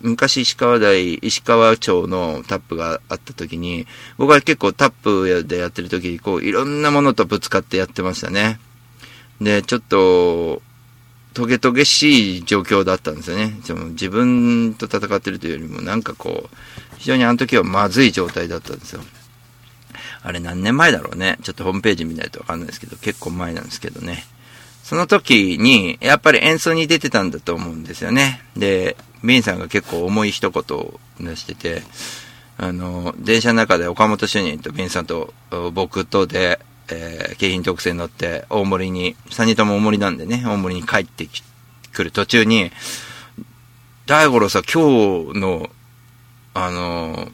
[0.00, 3.86] 昔石川台、石川町のタップがあった時に、
[4.18, 8.60] 僕は結構タップでやってる時に、こう、いろんなものとぶつかってやってましたね。
[9.40, 10.62] で、ちょっと、
[11.34, 13.58] トゲトゲしい状況だったんですよね。
[13.64, 16.56] その自分と戦ってるというよりも、なんかこう、
[16.96, 19.02] 非常にあの時はまずい状態だったんですよ。
[20.22, 21.38] あれ何年前だろうね。
[21.42, 24.24] ちょっとホームページ見ないとわかんないですけど、結構前なんですけどね。
[24.84, 28.42] その時に、やっぱり演奏に出てたんだと思うんですよね。
[28.56, 31.82] で、ミンさんが結構重い一言を出してて、
[32.58, 35.34] あの、電車の中で岡本主任とミンさんと
[35.72, 41.26] 僕とで、えー、京浜特線乗って大森に、3人とも大森なんでね、大森に帰って
[41.92, 42.70] くる途中に、
[44.06, 45.70] 大五郎さ、今日の、
[46.52, 47.32] あの、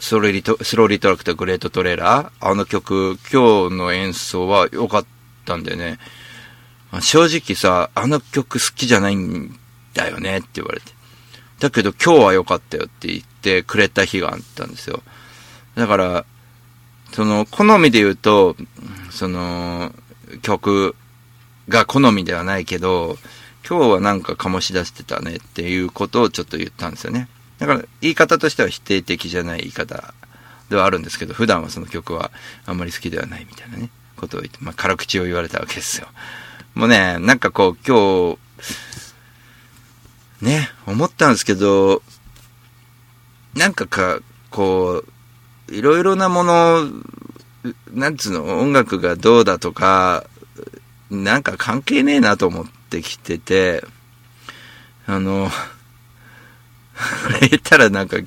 [0.00, 5.04] スローリトスローリトラックとグレートトレーラーあの曲、今日の演奏は良かっ
[5.44, 5.98] たんだよね。
[7.00, 9.56] 正直さ、あの曲好きじゃないん
[9.94, 10.92] だよねって言われて。
[11.60, 15.02] だけど今日は良かったよって言ってくれた日があったんですよ。
[15.74, 16.24] だから、
[17.12, 18.56] その、好みで言うと、
[19.10, 19.92] その、
[20.42, 20.94] 曲
[21.68, 23.18] が好みではないけど、
[23.68, 27.28] 今日はなんか醸し出してたねっていうことをちょっと言ったんですよね。
[27.58, 30.14] だから、言い方としては否定的じゃない言い方
[30.70, 32.30] ではあるんですけど、普段はその曲は
[32.66, 36.08] あんまり好きではないみたいなね、ことを言って、まあ、辛口を言われたわけですよ。
[36.74, 38.36] もうね、なんかこう、今
[40.40, 42.02] 日、ね、思ったんですけど、
[43.54, 44.20] なんかか、
[44.50, 45.12] こう、
[45.70, 46.88] いろいろなもの、
[47.92, 50.24] なんつうの、音楽がどうだとか、
[51.10, 53.84] なんか関係ねえなと思ってきてて、
[55.06, 55.50] あの、
[57.24, 58.18] こ れ言ったらなんか、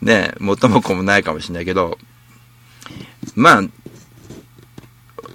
[0.00, 1.98] ね、元も子もないかもしれないけど、
[3.34, 3.62] まあ、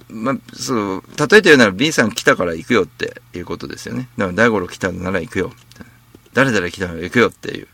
[0.08, 4.08] まあ、そう、例えて言うなら B さん来たから行くよっていうことですよね。
[4.18, 5.52] だから大五郎来たなら行くよ。
[6.34, 7.68] 誰々来たら行くよっていう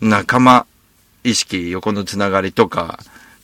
[0.00, 0.66] 仲間
[1.24, 3.00] 意識、横のつながりとか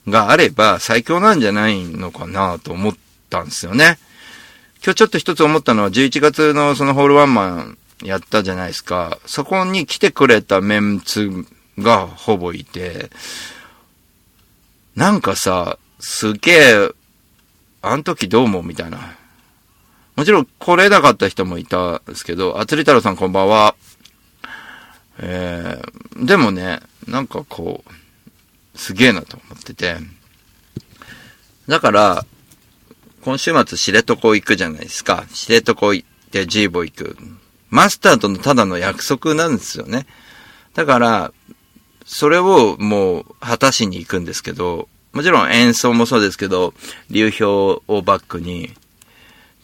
[0.09, 2.97] があれば最強なんじゃないのかなと思っ
[3.31, 3.99] たんですよね。
[4.85, 9.19] 今日ちょっと一つ思ったのは11月のそのホールワンマンやったじゃないですか。
[9.27, 11.47] そこに来てくれたメンツ
[11.79, 13.11] がほぼいて、
[14.95, 16.91] なんかさ、すげえ
[17.81, 19.17] あの時どう思うみたいな。
[20.17, 23.75] もちろん来れなかった人もいたんですけど、あつり太郎さんこんばんは。
[25.19, 29.97] えー、でもね、なんかこう、すげえなと思ってて。
[31.69, 32.27] だから、
[33.23, 35.25] 今週末知床行くじゃないですか。
[35.33, 37.17] 知床行ってジーボ行く。
[37.71, 40.07] マスターとのただの約束なんですよね。
[40.75, 41.33] だから、
[42.05, 46.75] それをもう果たしに行くんですけど、もちろん演奏もそうですけど、
[47.11, 48.71] 流氷をバックに、っ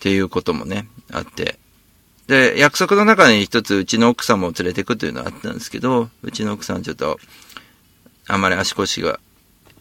[0.00, 1.59] ていうこともね、あって。
[2.30, 7.18] で、約束の中に一つうちの奥さんも連れてくというのはあったんですけど、うちの奥さんちょっと、
[8.28, 9.18] あんまり足腰が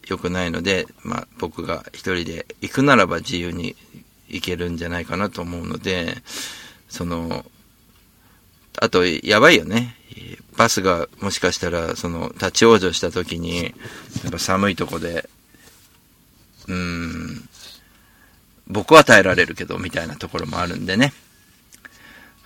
[0.08, 3.76] 良くないので、まあ僕が一人で行くならば自由に
[4.28, 6.16] 行けるんじゃないかなと思うので、
[6.88, 7.46] その、
[8.80, 9.94] あと、やばいよね。
[10.56, 13.70] バスがもしかしたら、その、立ち往生した時に、や
[14.26, 15.30] っぱ寒いとこで、
[16.66, 17.48] うーん、
[18.66, 21.12] 僕は耐えられるけど、みたいなところもあるんでね。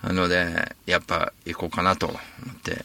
[0.04, 2.18] なので、やっぱ行こうかなと思
[2.52, 2.84] って。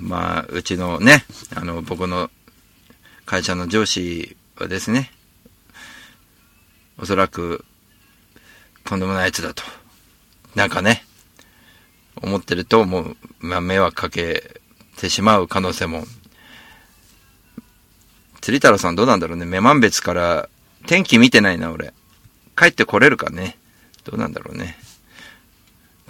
[0.00, 2.30] まあ、うちのね、あの、僕の
[3.26, 5.10] 会社の上司はですね、
[6.98, 7.66] おそらく、
[8.84, 9.62] とんでもないやつだと。
[10.54, 11.04] なんかね、
[12.16, 14.60] 思ってると、もう、まあ、迷惑かけ
[14.96, 16.04] てしまう可能性も。
[18.40, 19.44] 釣り太郎さんどうなんだろうね。
[19.44, 20.48] 女満別から
[20.86, 21.92] 天気見てないな、俺。
[22.56, 23.58] 帰ってこれるかね。
[24.04, 24.78] どうなんだろうね。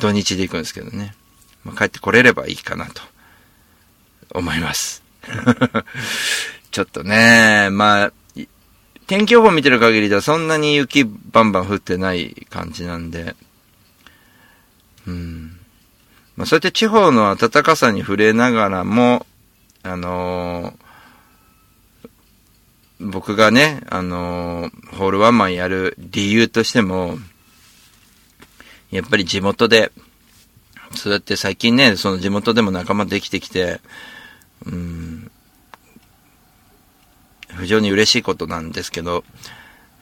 [0.01, 1.15] 土日で行くんですけどね。
[1.65, 3.03] まあ、帰ってこれればいいかなと、
[4.31, 5.03] 思います。
[6.71, 8.13] ちょっとね、まあ、
[9.07, 13.35] 天気予報見てる限りではそんなに雪バンバン降ってない感じなんで、
[15.07, 15.59] うん。
[16.37, 19.27] まあ、そうやって地方の暖かさに触れながらも、
[19.83, 20.89] あのー
[23.01, 27.19] 僕がね、あのーホールワンマンやる理由としても、
[28.91, 29.93] やっぱり地元で、
[30.95, 33.81] そうやって最近ね、その地元でも仲間できてきて、
[34.65, 35.31] うん、
[37.61, 39.25] 非常に嬉しいことなんですけど、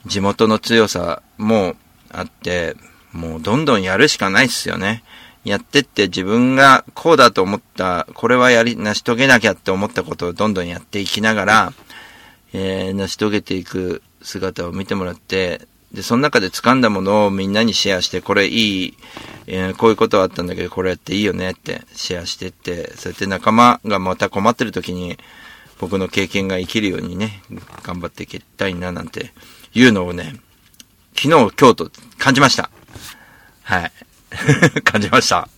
[0.07, 1.75] 地元の強さも
[2.11, 2.77] あって、
[3.13, 5.03] もうどんどんやるしかないっすよね。
[5.45, 11.73] やってって自分がこうだと思った、これはやり、成し遂げなきゃって思ったことをどんどんやっていきながら、
[12.53, 15.67] えー成し遂げていく姿を見てもらって、
[15.97, 18.97] で、その中で掴んだものをみんなにシェアして、これいい、
[19.47, 25.17] えーこういうことはあったんだけど、これやっていいよねってシェアしてって、そうやって仲間がまた困ってる時に、
[25.81, 27.43] 僕の経験が生きるようにね、
[27.83, 29.33] 頑張っていきたいななんて
[29.73, 30.37] いうのをね、
[31.15, 32.71] 昨日、今日と感じました。
[33.63, 33.93] はい。
[34.85, 35.49] 感じました。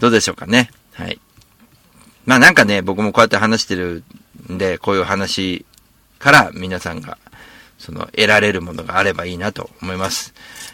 [0.00, 0.70] どうでしょうかね。
[0.94, 1.20] はい。
[2.24, 4.04] まあなんかね、僕もこうやって話してる
[4.50, 5.66] んで、こういう話
[6.18, 7.18] から皆さんが、
[7.82, 10.32] その、得られるものがあればいいなと思います。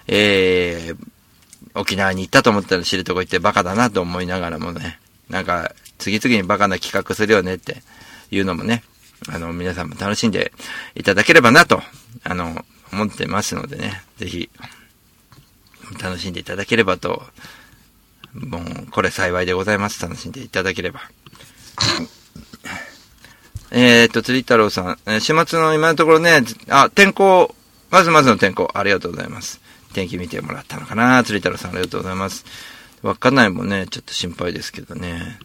[0.09, 0.97] えー、
[1.75, 7.83] 沖縄に行ったと思ったら知るとこ行ってバカだなと思いながらもね、なんか、次々にバカな企画するよねって
[8.31, 8.83] いうのもね、
[9.31, 10.53] あの、皆さんも楽しんで
[10.95, 11.81] いただければなと、
[12.25, 14.51] あの、思ってますのでね、ぜひ、
[16.03, 17.23] 楽しんでいただければと、
[18.35, 20.03] もう、これ幸いでございます。
[20.03, 21.01] 楽しんでいただければ。
[23.71, 27.55] えーっと、釣り太郎さん、えー週末の今のところね、あ、天候、
[27.91, 29.61] まずまずの天候、ありがとうございます。
[29.93, 32.45] 天気見てもらったのかな釣り太郎さん、ありがとうございます。
[33.03, 35.39] 稚内もね、ちょっと心配ですけどね。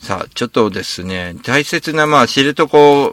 [0.00, 2.66] さあ、ちょっとですね、大切な、まあ、知床、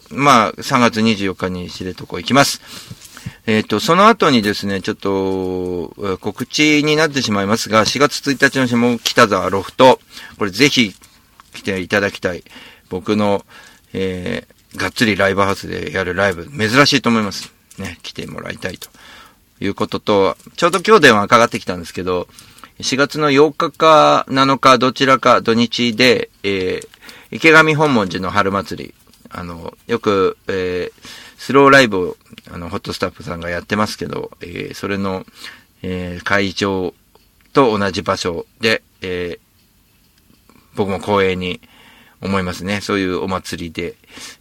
[0.10, 2.62] まあ、3月24日に知床行きます。
[3.48, 10.00] えっ、と、その後にですね、ちょっと、告知になってしまいますが、4月1日の下北沢ロフト、
[10.38, 10.94] これぜひ
[11.54, 12.44] 来ていただきたい。
[12.90, 13.46] 僕の、
[13.94, 17.54] えー、がっつりライブハウスでやるライブ、珍しいと思います。
[17.78, 18.90] ね、来てもらいたいと
[19.60, 22.28] いうことと、ちょうど今日電話かかってきたんですけど、
[22.80, 26.88] 4月の8日か7日どちらか土日で、えー、
[27.32, 28.94] 池上本門寺の春祭り、
[29.30, 32.18] あの、よく、えー、スローライブを、
[32.52, 35.26] あの、ホットスタッフさんがやってますけど、えー、それの、
[35.84, 36.94] えー、会場
[37.54, 39.51] と同じ場所で、えー、
[40.76, 41.62] 僕も光栄に
[42.22, 42.82] 思いますね。
[42.82, 43.96] そういうお祭りで、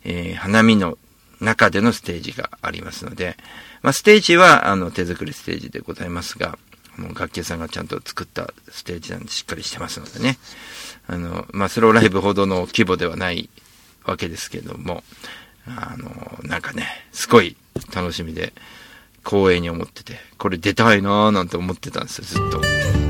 [0.05, 0.99] えー、花見の
[1.41, 3.37] 中でのステージがありますので、
[3.83, 6.59] まあ、ステージは、あの、手作りステージでございますが、
[6.97, 10.39] もう楽器屋さんがちゃんと作ったステージなんでしっかりしてますのでね。
[11.07, 13.49] あの、まあ、スローライブほどの規模ではない
[14.05, 15.03] わけですけども、
[15.67, 17.57] あの、なんかね、すごい
[17.95, 18.53] 楽しみで、
[19.25, 23.10] 光栄に思ってて、これ出たいなーなんて思ってたんですよ、ずっと。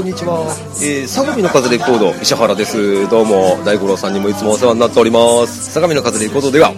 [0.00, 0.48] こんにちは、
[0.80, 3.06] えー、相模の風レコード石原です。
[3.10, 5.72] どうも大五郎さんにもいつもお世話になっております。
[5.72, 6.72] 相模の風レコードでは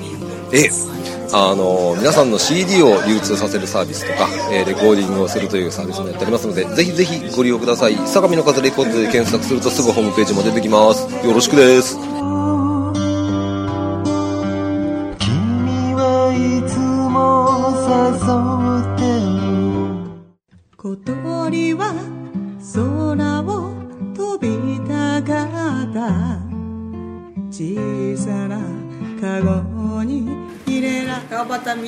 [0.51, 0.69] え
[1.33, 7.95] あの皆さんの CD を流通させるサービスとか、えーレコーディングをするというサービスもやっておりますのでぜひぜひご利用ください。
[8.09, 11.07] 相模の風レコードで検索するとすぐホームページも出てきます。
[11.25, 12.12] よろしくです。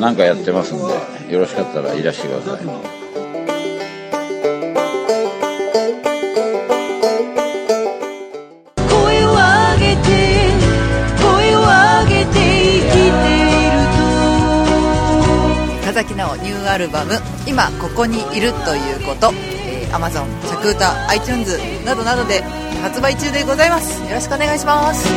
[0.00, 0.84] 何かやってますんで
[1.32, 2.64] よろしかったらいらしてください。
[8.88, 10.06] 声を上げて
[11.20, 13.76] 声を上げて生きている
[15.84, 19.32] 田崎直ニューアルバム「今ここにいるということ」
[19.66, 22.42] えー、Amazon、着歌、iTunes などなどで
[22.82, 24.00] 発売中でございます。
[24.02, 25.08] よろしくお願いします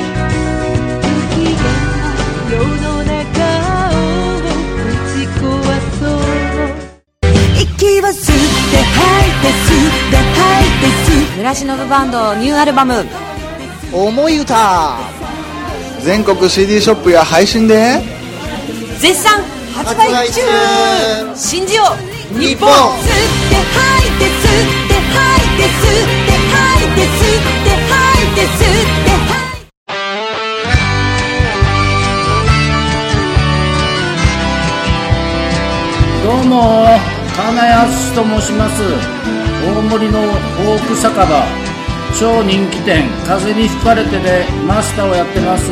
[7.81, 13.03] 息を吸って吐いて吸って吐いて吸村忍バンドニューアルバム
[13.91, 14.99] 「思い歌」
[16.05, 18.01] 全国 CD ショップや配信で。
[18.99, 19.43] 絶賛。
[19.73, 20.41] 発売中。
[21.35, 21.83] 信じよ
[22.35, 22.69] う日本。
[22.69, 22.77] 吸っ
[23.49, 29.81] て吐いて吸って吐いて吸って吐いて吸って吐いて吸って吐いて
[36.23, 38.81] どうも金安と申します。
[39.63, 41.45] 大森のフォーク酒場。
[42.19, 43.09] 超人気店。
[43.25, 45.71] 風に吹かれてでマスターをやってます。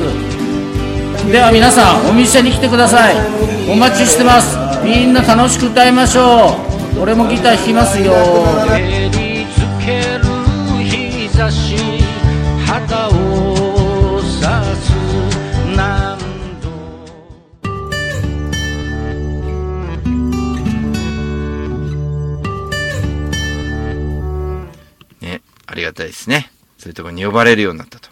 [1.30, 3.16] では皆さんお店に来てください。
[3.70, 4.58] お待ちしてます。
[4.84, 6.58] みんな楽しく歌いましょ
[6.98, 7.02] う。
[7.02, 8.14] 俺もギター弾きますよ。
[8.14, 10.24] 照りつける
[10.84, 11.76] 日差し。
[25.90, 26.52] がたいですね。
[26.78, 28.10] そういうところに呼ばれるようになったと。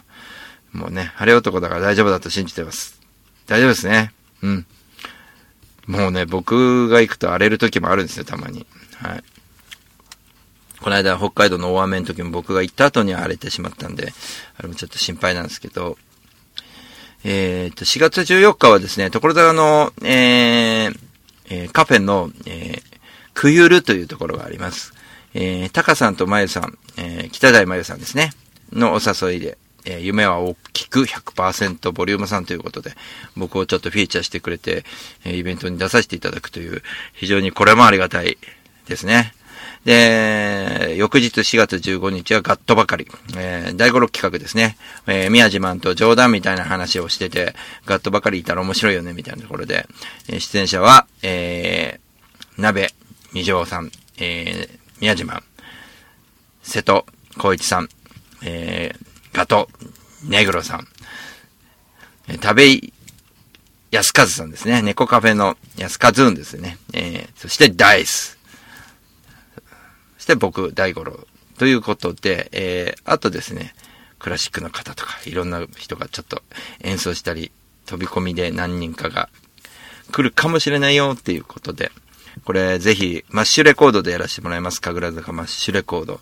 [0.72, 3.00] もうね、晴れ男だから大丈夫だと信じてます。
[3.46, 4.12] 大丈夫ですね。
[4.42, 4.66] うん。
[5.86, 8.66] もうね、僕が行くと荒れる時もあるんですよ、たまに。
[8.96, 9.24] はい。
[10.80, 14.12] この間、北海道の大雨の時も僕が行った後に荒れてしまったんで、
[14.58, 15.96] あれもちょっと心配なんですけど、
[17.24, 20.98] えっ、と、4月14日はですね、所沢の、えー
[21.50, 22.82] えーカフェの、えー、
[23.34, 24.92] くゆるというところがあります。
[25.40, 28.32] えー、タカさんとまゆさん、えー、北台まゆさんですね、
[28.72, 32.94] のお誘いで、えー夢は大きく100%ボリューム3ということで、
[33.36, 34.84] 僕をちょっとフィーチャーしてくれて、
[35.24, 36.82] えイベントに出させていただくという、
[37.12, 38.36] 非常にこれもありがたい
[38.88, 39.32] ですね。
[39.84, 44.76] で、翌日4月15日はガットばかり、えー第5、6企画ですね。
[45.06, 47.54] えー宮島と冗談みたいな話をしてて、
[47.86, 49.86] ガットばかりいたら面白いよね、みたいなところで、
[50.28, 52.92] えー出演者は、えー、鍋、
[53.32, 55.42] 二条さん、えー、宮島、
[56.62, 57.88] 瀬戸光一さん、
[58.42, 59.68] えー、ガト、
[60.24, 60.88] ネグロさん、
[62.26, 62.92] えー、食べい、
[63.90, 64.82] 安和さんですね。
[64.82, 66.78] 猫カフェの安和んですね。
[66.92, 68.38] えー、そしてダイス。
[70.16, 71.26] そして僕、大五郎。
[71.58, 73.74] ということで、えー、あとですね、
[74.18, 76.42] クラシックの方とか、いろんな人がちょっと
[76.80, 77.52] 演奏したり、
[77.86, 79.30] 飛び込みで何人かが
[80.10, 81.90] 来るかもしれないよっていうことで、
[82.44, 84.80] これぜひ、マッシュレコードでやらせてもらいます。
[84.80, 86.20] 神楽坂マッシュレコード。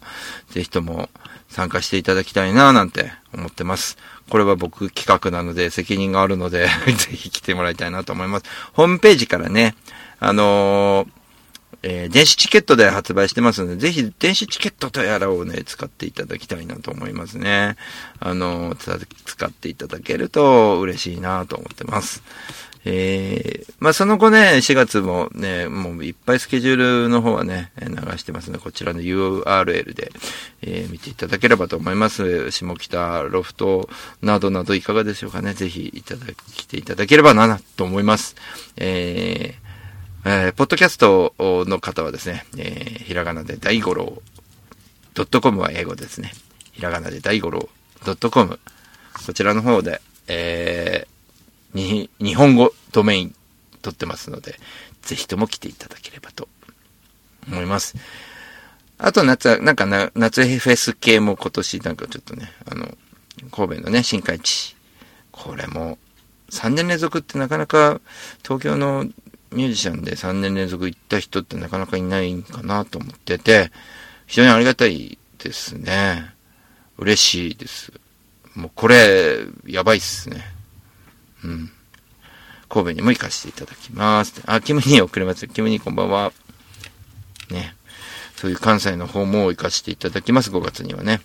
[0.51, 1.09] ぜひとも
[1.49, 3.97] 参加していただきたいなぁなんて思ってます。
[4.29, 8.47] これは僕企画なので責任があるので、 ぜひ来てもらいたいなと思います。
[8.73, 9.75] ホームページからね、
[10.19, 11.09] あのー
[11.83, 17.77] えー電子チケットで発売してますので、ぜひ電子チケットとやらをね、使っていただきたいなと思いますね。
[18.19, 22.23] あの使っていただけると嬉しいなと思ってます。
[22.89, 30.13] えー、まあ、その後ね、4月もね、もういっぱいスケジュールの方はね、流してますので、こちらの URL で、
[30.63, 32.53] えー見ていただければと思います。
[32.53, 33.91] 下北ロフト
[34.23, 35.53] などなどいかがでしょうかね。
[35.53, 38.37] ぜひいただきていただければな、と思います。
[38.77, 44.23] えーえーポッドキャストの方はですね、えーひらがなで大五郎、
[45.15, 46.33] ドットコムは英語ですね。
[46.73, 47.69] ひらがなで大五郎、
[48.05, 48.61] ドットコム。
[49.27, 51.16] こちらの方で、えー
[51.77, 53.35] に、日本語ドメイン
[53.83, 54.59] 撮ってますので、
[55.03, 56.49] ぜひとも来ていただければと
[57.47, 57.95] 思います。
[58.99, 62.97] あと夏は、なんか、夏フェス系も今年なんかちょっとね、あの、
[63.53, 64.75] 神戸のね、新海地。
[65.31, 65.99] これも、
[66.51, 68.01] 3年連続ってなかなか
[68.43, 69.05] 東京の
[69.51, 73.71] ミュージシャンで3年連続行った人ってなかなかいないんかなと思ってて、
[74.27, 76.35] 非常にありがたいですね。
[76.99, 77.93] 嬉しいです。
[78.55, 80.56] もうこれ、やばいっすね。
[81.47, 81.71] うん。
[82.69, 84.43] 神戸にも行かせていただきます。
[84.47, 85.47] あ、キムに送れます。
[85.47, 86.33] キムにこんばんは。
[87.51, 87.77] ね。
[88.35, 90.51] そういう関西の方も行かせていただきます。
[90.51, 91.21] 5月にはね。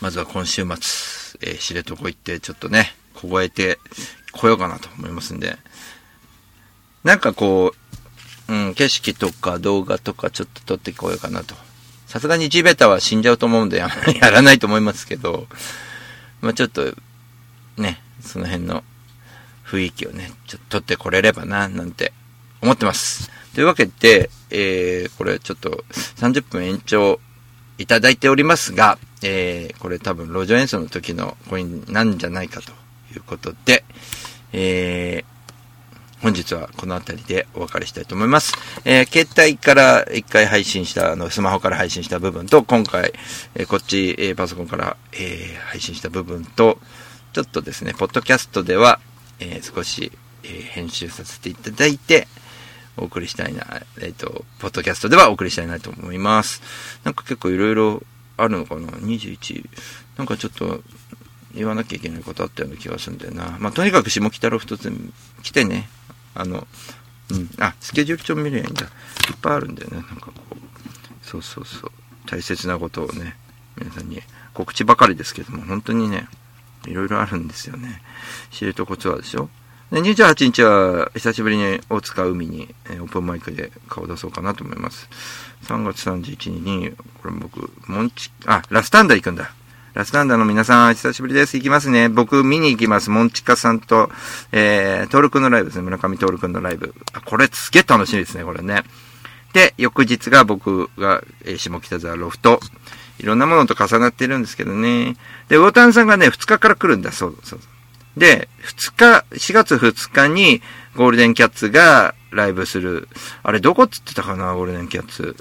[0.00, 3.78] まずは今週末、えー、知床行って、ちょっとね、凍えて
[4.32, 5.56] こようかなと思いますんで。
[7.04, 7.72] なんかこ
[8.48, 11.54] う、うん、景色とか動画とかちょっと撮ってこようかなと。
[12.06, 13.88] さすがに地べたは死んじゃうと思うんで、や
[14.30, 15.46] らないと思いますけど、
[16.40, 16.94] まあちょっと、
[17.76, 18.84] ね、その辺の
[19.64, 22.12] 雰囲気をね、ちょっと撮ってこれればな、なんて
[22.62, 23.30] 思ってます。
[23.54, 25.84] というわけで、えー、これちょっと
[26.16, 27.20] 30分延長
[27.78, 32.72] いただいておりますが、えー、これ多分路上演奏の時のこれなんじゃないかと
[33.14, 33.84] いうことで、
[34.52, 38.52] えー、本日はこの辺りでお別れしたいと思います。
[38.84, 43.12] えー、携帯から一回配信した、あの、スマホから配信した部分と、今回、
[43.54, 46.78] えー、こっち、えー、パソコンから、えー、配信した部分と、
[47.38, 48.98] ちょっとですね、ポッドキャストでは、
[49.38, 50.10] えー、少し、
[50.42, 52.26] えー、編集させていただいて、
[52.96, 53.64] お送りしたいな、
[54.00, 56.60] えっ、と、ポッドキャストではお送りしたいなと思います。
[57.04, 58.02] なんか結構いろいろ
[58.36, 59.64] あるのかな ?21。
[60.16, 60.82] なんかちょっと
[61.54, 63.56] 言わなきゃいけないことあったような気がするんだよな。
[63.60, 64.90] まあ、とにかく下北ロフトで
[65.44, 65.88] 来てね。
[66.34, 66.66] あの、
[67.30, 67.50] うん。
[67.60, 68.82] あ、スケジュール帳見ればいいんだ。
[68.82, 68.90] いっ
[69.40, 69.98] ぱいあるんだよね。
[69.98, 71.24] なんかこう。
[71.24, 71.92] そうそうそう。
[72.26, 73.36] 大切なことをね、
[73.76, 74.20] 皆さんに
[74.54, 76.26] 告知ばかりですけども、本当にね、
[76.88, 78.02] いろいろあるんですよね。
[78.50, 79.48] 知床ツアーでしょ？
[79.90, 85.08] で、28日は久しぶりに大塚海に、え、オープンマイクで顔出そうかなと思います。
[85.64, 89.50] 3月31日に、これ僕、モンチ、あ、ラスタンダ行くんだ。
[89.94, 91.56] ラスタンダの皆さん、久しぶりです。
[91.56, 92.10] 行きますね。
[92.10, 93.08] 僕、見に行きます。
[93.08, 94.10] モンチカさんと、
[94.52, 95.82] えー、トールくんのライブですね。
[95.82, 96.94] 村上トールくんのライブ。
[97.14, 98.84] あ、これすげえ楽しみですね、これね。
[99.54, 102.60] で、翌日が僕が、えー、下北沢ロフト。
[103.18, 105.16] いろんなものと重なってるんですけどね。
[105.48, 107.12] で、ウォータンさんがね、2日から来るんだ。
[107.12, 107.60] そうそう。
[108.16, 110.62] で、2日、4月2日に
[110.96, 113.08] ゴールデンキャッツがライブする。
[113.42, 115.36] あれ、どこっつってたかな、ゴールデンキャッツ。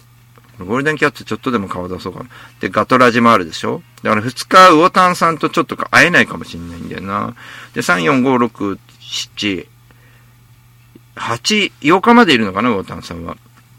[0.59, 2.29] ゴールデンキャッツちょっとでも顔出そうかな。
[2.59, 3.83] で、ガトラジもあるでしょ？
[4.03, 7.35] だから2日、ウオタンさんとちょっと会えないかもしれないんだよな。
[7.73, 9.67] で、3、4、5、6、7、
[11.15, 13.37] 8、8日までいるのかな、ウオタンさんは。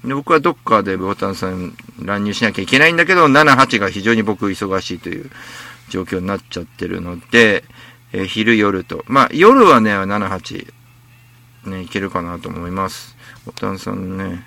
[0.09, 5.31] で僕はどっかでウォータンさん乱入しなきゃいけないんだけど、7、8が非常に僕忙しいという
[5.91, 7.63] 状況になっちゃってるので、
[8.13, 9.05] えー、昼夜と。
[9.07, 10.73] まあ、夜はね、7、8、
[11.67, 13.17] ね、いけるかなと思います。
[13.47, 14.47] ウォータンさんね、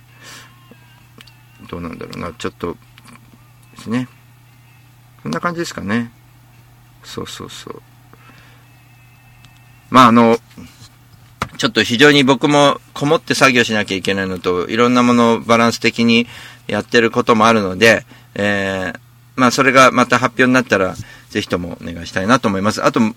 [1.69, 2.75] どうなんだろうな、ちょっと、
[3.75, 4.07] ですね。
[5.21, 6.11] こんな感じですかね。
[7.03, 7.81] そうそうそう。
[9.91, 10.39] まあ、あの、
[11.61, 16.25] ちょっと非常に僕もこもって作業しなきゃいけないのと、いろんなものをバランス的に
[16.65, 18.03] やってることもあるので、
[18.33, 18.99] えー、
[19.35, 20.95] まあそれがまた発表になったら、
[21.29, 22.83] ぜひともお願いしたいなと思います。
[22.83, 23.13] あと、も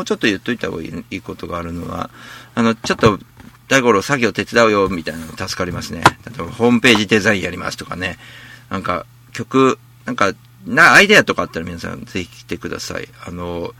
[0.00, 2.10] うちょっと言っといた方がいいことがあるのは、
[2.56, 3.20] あの、ちょっと、
[3.68, 6.02] 大五郎作業手伝うよ、みたいなの助かりますね。
[6.26, 8.18] 例えば、ホームページデザインやりますとかね。
[8.68, 10.32] なんか、曲、なんか、
[10.66, 13.08] な、アイデアとかあったら皆さんぜひ来てください。
[13.24, 13.72] あの、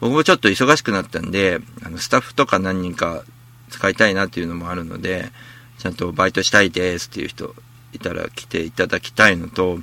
[0.00, 3.24] 僕もちょっと忙しくなったんで、あの、スタッフとか何人か
[3.68, 5.30] 使いたいなっていうのもあるので、
[5.78, 7.54] ちゃんとバイトしたいですっていう人
[7.92, 9.78] いたら来ていただきたいのと、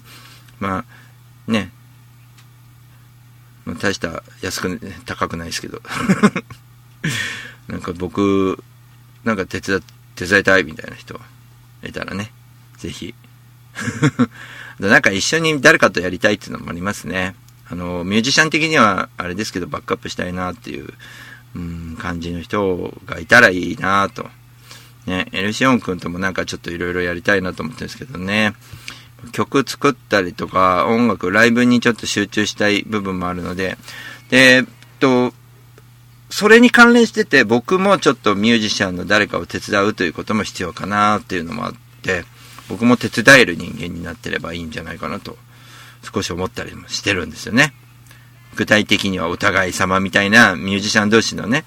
[0.60, 0.86] ま
[1.48, 1.72] あ、ね、
[3.66, 5.82] まあ、大した安く、高くないですけど、
[7.68, 8.64] なんか僕、
[9.24, 9.82] なんか手伝、
[10.16, 11.20] 手伝いたいみたいな人
[11.84, 12.32] いたらね、
[12.78, 13.16] ぜひ。
[14.80, 17.36] なんか一緒に誰かとやりたいっていうのもありますね。
[17.68, 20.94] あの、ミュージシャン的にはあれですけど、バックアップしたいなっていう、
[21.98, 24.28] 感じの人がいたらいいなと。
[25.06, 28.54] ね、エルシオン君ともなんかちょっといろいろやりたいなと思ってるんですけどね。
[29.32, 33.78] 曲作ったりとか、音楽、ライブにちょっと集中したい部分もあるので、
[34.30, 34.66] で、えっ
[35.00, 35.34] と、
[36.30, 42.26] それに関連してて、僕もちょっとミュージシャンの誰かを手伝うということも必要かなっていうのもあって、
[42.68, 45.38] 僕も手伝える人間になってればいいんじゃないかなと、
[46.14, 47.74] 少し思ったりもしてるんですよね。
[48.56, 51.66] 具体的にはお互い様みたいなミュージシャン同士のね、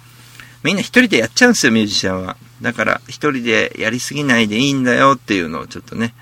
[0.64, 2.36] みんな一人でやっちゃうんですよ、ミュージシャンは。
[2.60, 6.14] だから、一人でやりすぎないでいいんだよっていうのをちょっとね、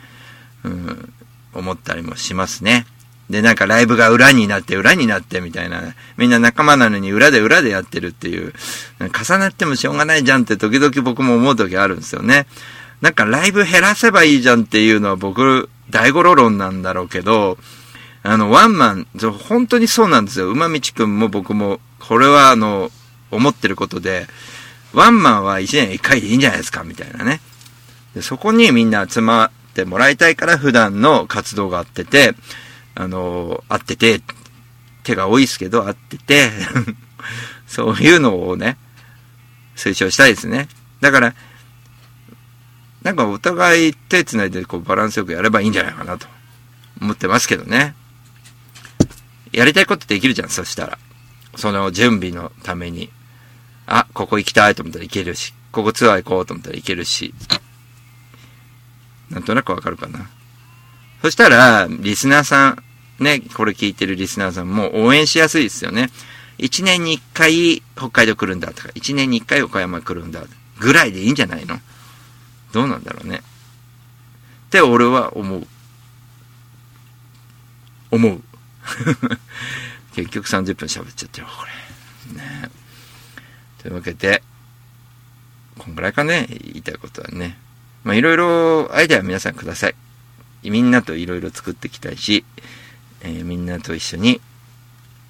[0.65, 1.13] うん、
[1.55, 2.87] 思ったりもしますね。
[3.31, 5.83] で、なんかライブが裏になって、裏になってみたいな、
[6.17, 8.53] みんな仲間なのに裏で裏でやってるっていう、
[9.01, 12.47] 重なってもしょうがないじゃんって時々僕も思う時あるんですよね。
[13.01, 17.59] なんかライブ減らせばいいじゃんっていうのは僕、大五郎論なんだろうけど、
[18.27, 19.07] あの、ワンマン、
[19.49, 20.49] 本当にそうなんですよ。
[20.49, 22.91] 馬道くんも僕も、これはあの、
[23.31, 24.27] 思ってることで、
[24.93, 27.41] ワンマンは1年1回でいいんじゃないですか、みたいなね。
[28.15, 32.35] でそこにみんな集まってもらいたいから普段の活動があってて、
[32.97, 34.21] あの、あってて、
[35.05, 36.51] 手が多いですけど、あってて、
[37.69, 38.77] そういうのをね、
[39.77, 40.69] 推奨したいですね。
[41.01, 41.35] だから、
[43.03, 46.27] なんかお互い手繋いでこうバランスよくやればいいんじゃないかなと
[47.01, 47.95] 思ってますけどね。
[49.57, 50.99] やりたいことできるじゃん、そしたら。
[51.57, 53.11] その準備のために。
[53.87, 57.33] あ、ここ行きたいと思ったら行けるし、ここツアー行こうと思ったら行けるし。
[59.31, 60.29] なんとなくわかるかな。
[61.23, 62.83] そしたら、リスナーさん、
[63.19, 66.11] ね、これ聞いてるリスナーさんも応援しやすいですよね。
[66.59, 70.45] 一年に一回北海道来るんだとか、一年に一回岡山来るんだ
[70.79, 71.81] ぐらいでいいんじゃないの？
[72.73, 73.39] どうなんだろうね。
[74.67, 75.67] って俺は思う。
[78.11, 78.43] 思う。
[80.15, 81.67] 結局30分喋っちゃったよ、こ
[82.35, 82.43] れ。
[82.43, 82.71] ね
[83.83, 84.43] というわけで、
[85.79, 87.59] こんぐらいかね、言いたいことはね。
[88.05, 89.95] まあ、いろいろアイデア皆さんください。
[90.63, 92.45] みんなといろいろ作っていきたいし、
[93.23, 94.41] えー、みんなと一緒に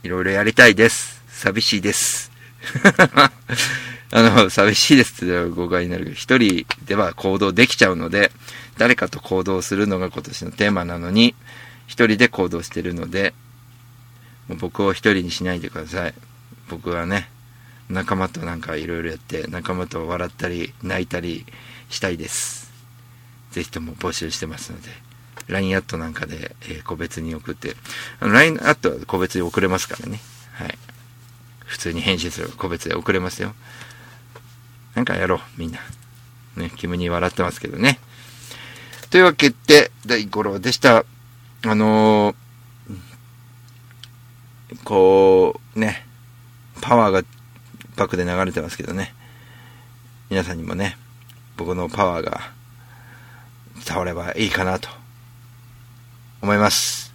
[0.02, 1.22] いろいろやりたいです。
[1.28, 2.30] 寂しいです。
[4.12, 8.30] あの、寂しいですって誤解になるけど、一人では行動できちゃうので、
[8.78, 11.34] 誰かと行動するのが今年のテーマなのに、
[11.86, 13.34] 一人で行動してるので、
[14.48, 16.14] 僕を一人にしないでください。
[16.68, 17.28] 僕はね、
[17.88, 21.46] 仲間となんかいろいろやって、仲間と笑ったり、泣いたり
[21.88, 22.72] したいです。
[23.50, 24.88] ぜひとも募集してますので、
[25.48, 27.76] LINE アットなんかで、えー個別に送って、
[28.20, 30.20] LINE アットは個別に送れますからね。
[30.52, 30.78] はい。
[31.64, 33.54] 普通に返信すれば個別で送れますよ。
[34.94, 35.78] なんかやろう、みんな。
[36.56, 37.98] ね、君に笑ってますけどね。
[39.10, 41.04] というわけで、第5郎でした。
[41.64, 42.45] あのー
[44.84, 46.04] こう、ね、
[46.80, 47.22] パワーが
[47.96, 49.14] バックで流れてますけどね。
[50.28, 50.96] 皆さんにもね、
[51.56, 52.40] 僕のパワーが
[53.86, 54.88] 伝わればいいかなと
[56.42, 57.14] 思います。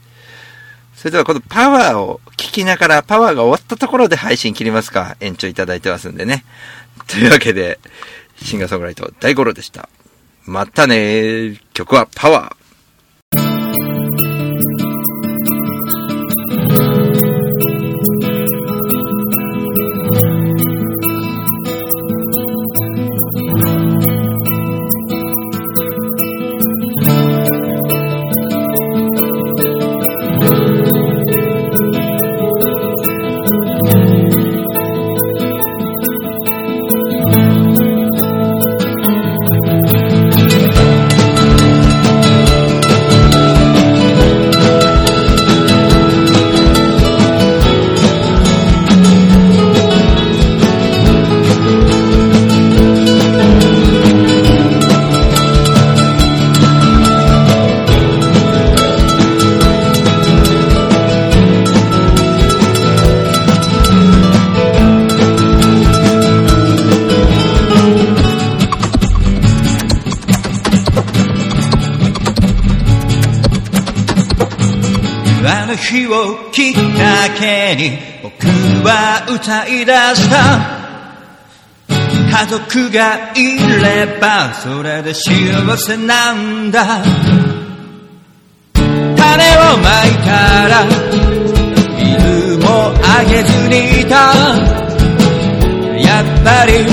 [0.95, 6.45] それではこのパワーを聞きながら、パワーが終わったところで配信切りますか延長いただいてますんでね。
[7.07, 7.79] というわけで、
[8.37, 9.89] シンガーソングライト大五郎でした。
[10.45, 12.61] またねー曲はパワー。
[77.72, 78.45] めに僕
[78.86, 80.36] は歌い出した
[82.30, 87.03] 家族がいればそれで幸せなんだ。
[88.74, 90.86] 種をまいたら
[91.97, 94.15] 水もあげずにいた。
[95.99, 96.90] やっぱり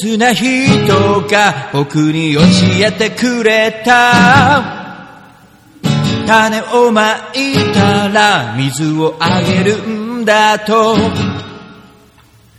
[0.00, 0.46] 切な人
[1.28, 2.40] が僕に教
[2.78, 4.80] えてくれた。
[6.26, 10.96] 種をまいたら水をあげるんだと。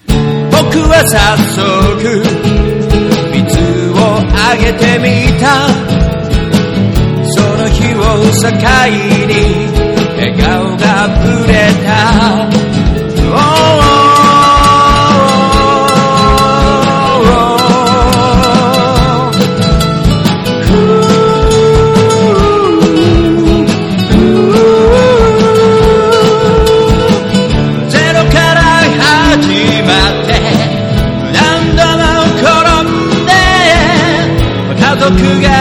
[0.07, 2.21] 僕は早速
[3.33, 3.97] 水を
[4.35, 5.67] あげてみた。
[7.25, 7.99] その日を
[8.37, 8.51] 境
[9.25, 9.33] に
[10.15, 12.70] 笑顔がぶれた。
[35.17, 35.60] が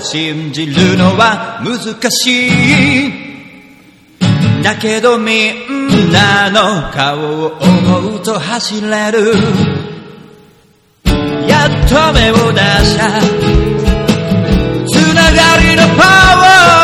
[0.00, 3.12] 信じるのは難しい。
[4.62, 9.34] だけどみんなの顔を思うと走れる。
[11.48, 13.20] やっと目を出した。
[14.86, 16.02] つながりのパ
[16.36, 16.83] ワー。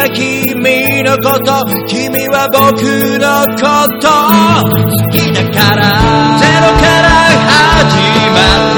[0.00, 3.68] は君のこと君は僕のこ
[4.00, 4.08] と。
[4.08, 5.80] 好きだから
[6.38, 7.08] ゼロから
[7.76, 8.00] 始
[8.32, 8.69] まる。